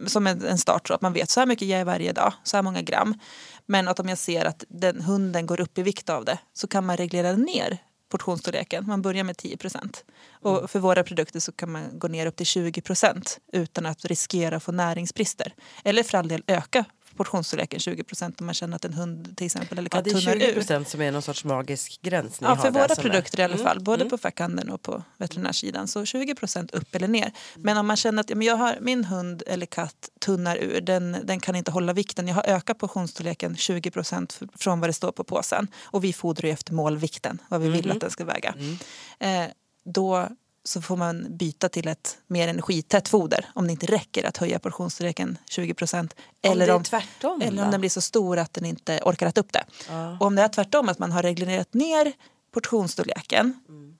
[0.07, 2.57] som en start så att man vet så här mycket ger jag varje dag, så
[2.57, 3.19] här många gram.
[3.65, 6.67] Men att om jag ser att den hunden går upp i vikt av det så
[6.67, 7.77] kan man reglera ner
[8.09, 8.87] portionsstorleken.
[8.87, 10.05] Man börjar med 10 procent.
[10.31, 10.67] Och mm.
[10.67, 14.55] för våra produkter så kan man gå ner upp till 20 procent utan att riskera
[14.55, 15.53] att få näringsbrister.
[15.83, 16.85] Eller för all del öka
[17.15, 20.27] portionsstorleken 20 procent om man känner att en hund till exempel eller katt ja, Det
[20.27, 23.41] är 20 procent som är någon sorts magisk gräns Ja, för våra produkter är.
[23.41, 23.77] i alla mm, fall.
[23.77, 23.83] Mm.
[23.83, 24.09] Både mm.
[24.09, 25.87] på fackhandeln och på veterinärsidan.
[25.87, 27.31] Så 20 procent upp eller ner.
[27.55, 30.81] Men om man känner att ja, men jag har, min hund eller katt tunnar ur,
[30.81, 32.27] den, den kan inte hålla vikten.
[32.27, 35.67] Jag har ökat portionsstorleken 20 procent från vad det står på påsen.
[35.83, 37.97] Och vi fodrar ju efter målvikten, vad vi vill mm.
[37.97, 38.55] att den ska väga.
[38.57, 38.77] Mm.
[39.19, 39.51] Eh,
[39.83, 40.29] då
[40.63, 44.59] så får man byta till ett mer energitätt foder om det inte räcker att höja
[44.59, 46.15] portionsstorleken 20 procent.
[46.41, 49.53] Eller, om, tvärtom, eller om den blir så stor att den inte orkar äta upp
[49.53, 49.63] det.
[49.89, 50.17] Ja.
[50.19, 52.13] Och om det är tvärtom, att man har reglerat ner
[52.53, 53.97] portionsstorleken mm.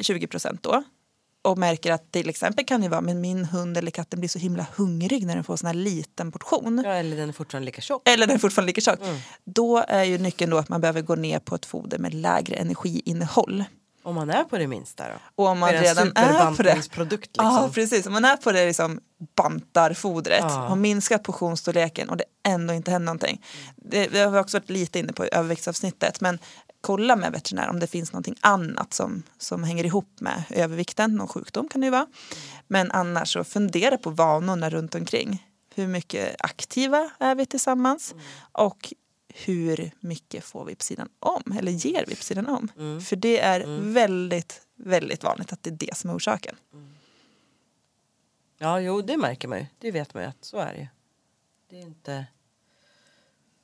[0.00, 0.82] 20 procent då
[1.42, 4.38] och märker att till exempel kan det vara men min hund eller katten blir så
[4.38, 6.82] himla hungrig när den får sån här liten portion.
[6.84, 8.08] Ja, eller den är fortfarande lika tjock.
[8.08, 9.00] Eller den är fortfarande lika tjock.
[9.00, 9.16] Mm.
[9.44, 12.56] Då är ju nyckeln då att man behöver gå ner på ett foder med lägre
[12.56, 13.64] energiinnehåll.
[14.02, 15.14] Om man är på det minsta då?
[15.42, 16.74] Och om man redan är på det.
[16.74, 17.06] Liksom.
[17.36, 19.00] Ja precis, om man är på det liksom
[19.36, 20.48] bantarfodret, ja.
[20.48, 23.44] har minskat portionsstorleken och det ändå inte händer någonting.
[23.76, 26.38] Det, det har vi också varit lite inne på i överviktsavsnittet men
[26.80, 31.28] kolla med veterinär om det finns någonting annat som, som hänger ihop med övervikten, någon
[31.28, 32.06] sjukdom kan det ju vara.
[32.68, 35.46] Men annars så fundera på vanorna runt omkring.
[35.74, 38.12] Hur mycket aktiva är vi tillsammans?
[38.12, 38.24] Mm.
[38.52, 38.92] Och
[39.34, 42.68] hur mycket får vi på sidan om eller ger vi på sidan om.
[42.76, 43.00] Mm.
[43.00, 43.92] För det är mm.
[43.94, 46.56] väldigt, väldigt vanligt att det är det som är orsaken.
[46.72, 46.94] Mm.
[48.58, 49.66] Ja, jo det märker man ju.
[49.78, 50.86] Det vet man ju att så är det ju.
[51.70, 52.26] Det är inte...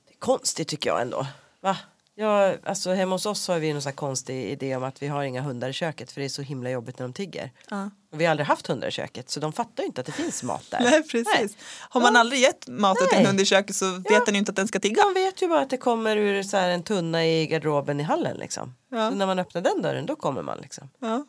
[0.06, 1.26] Det är konstigt tycker jag ändå.
[1.60, 1.76] Va?
[2.14, 5.22] Ja, alltså hemma hos oss har vi en sån konstig idé om att vi har
[5.22, 7.52] inga hundar i köket för det är så himla jobbigt när de tigger.
[7.70, 7.90] Ja.
[8.10, 10.42] Vi har aldrig haft hundar i köket så de fattar ju inte att det finns
[10.42, 10.80] mat där.
[10.84, 11.34] Nej precis.
[11.34, 11.48] Nej.
[11.80, 14.22] Har man aldrig gett mat till en hund i köket så vet ja.
[14.26, 15.04] den ju inte att den ska tigga.
[15.04, 18.36] Man vet ju bara att det kommer ur så en tunna i garderoben i hallen
[18.36, 18.74] liksom.
[18.88, 19.10] Ja.
[19.10, 20.90] Så när man öppnar den dörren då kommer man liksom.
[20.98, 21.26] Ja.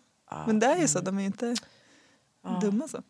[0.47, 1.55] Men det är ju så, de är ju inte
[2.61, 3.03] dumma så.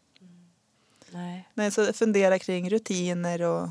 [1.12, 1.50] Nej.
[1.54, 3.70] Nej, så fundera kring rutiner och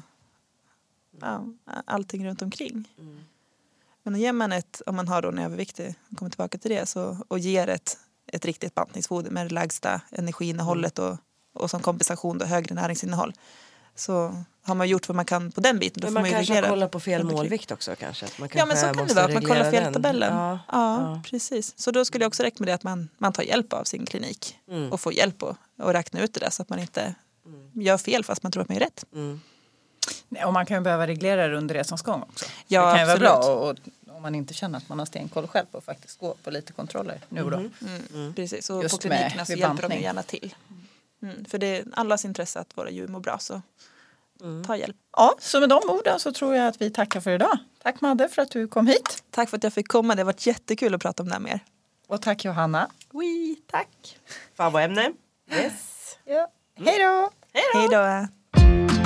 [1.20, 1.44] ja,
[1.84, 2.88] allting runt omkring.
[2.98, 3.20] Mm.
[4.02, 7.16] Men ger man ett, om man har då en överviktig, kommer tillbaka till det, så,
[7.28, 7.98] och ger ett,
[8.32, 11.16] ett riktigt bantningsfoder med det lägsta energiinnehållet och,
[11.54, 13.32] och som kompensation då högre näringsinnehåll
[14.00, 16.00] så har man gjort vad man kan på den biten.
[16.00, 18.26] Då Men man, man kanske kollar på fel målvikt också kanske?
[18.38, 20.36] Man ja men så kan det vara, att man kollar fel tabellen.
[20.36, 21.78] Ja, ja, ja, precis.
[21.78, 24.92] Så då skulle jag också rekommendera att man, man tar hjälp av sin klinik mm.
[24.92, 27.14] och får hjälp att räkna ut det där så att man inte
[27.46, 27.70] mm.
[27.82, 29.04] gör fel fast man tror att man gör rätt.
[29.14, 29.40] Mm.
[30.44, 32.44] Och man kan ju behöva reglera det under resans gång också.
[32.66, 33.76] Ja, det kan ju vara bra och,
[34.18, 36.72] om man inte känner att man har stenkoll själv på att faktiskt gå på lite
[36.72, 37.56] kontroller nu och då.
[37.56, 37.72] Mm.
[38.14, 38.34] Mm.
[38.34, 40.54] Precis, och Just på klinikerna så hjälper de gärna till.
[41.22, 41.44] Mm.
[41.44, 43.62] För det är allas intresse att våra djur mår bra så
[44.40, 44.64] mm.
[44.64, 44.96] ta hjälp.
[45.16, 47.58] Ja, så med de orden så tror jag att vi tackar för idag.
[47.82, 49.22] Tack Madde för att du kom hit.
[49.30, 51.40] Tack för att jag fick komma, det har varit jättekul att prata om det här
[51.40, 51.60] med er.
[52.06, 52.90] Och tack Johanna.
[53.12, 54.18] Oui, tack.
[54.54, 55.12] Favorämne.
[55.52, 56.18] Yes.
[56.24, 56.48] Ja.
[56.76, 57.30] Hej då!
[57.52, 58.97] Hej då!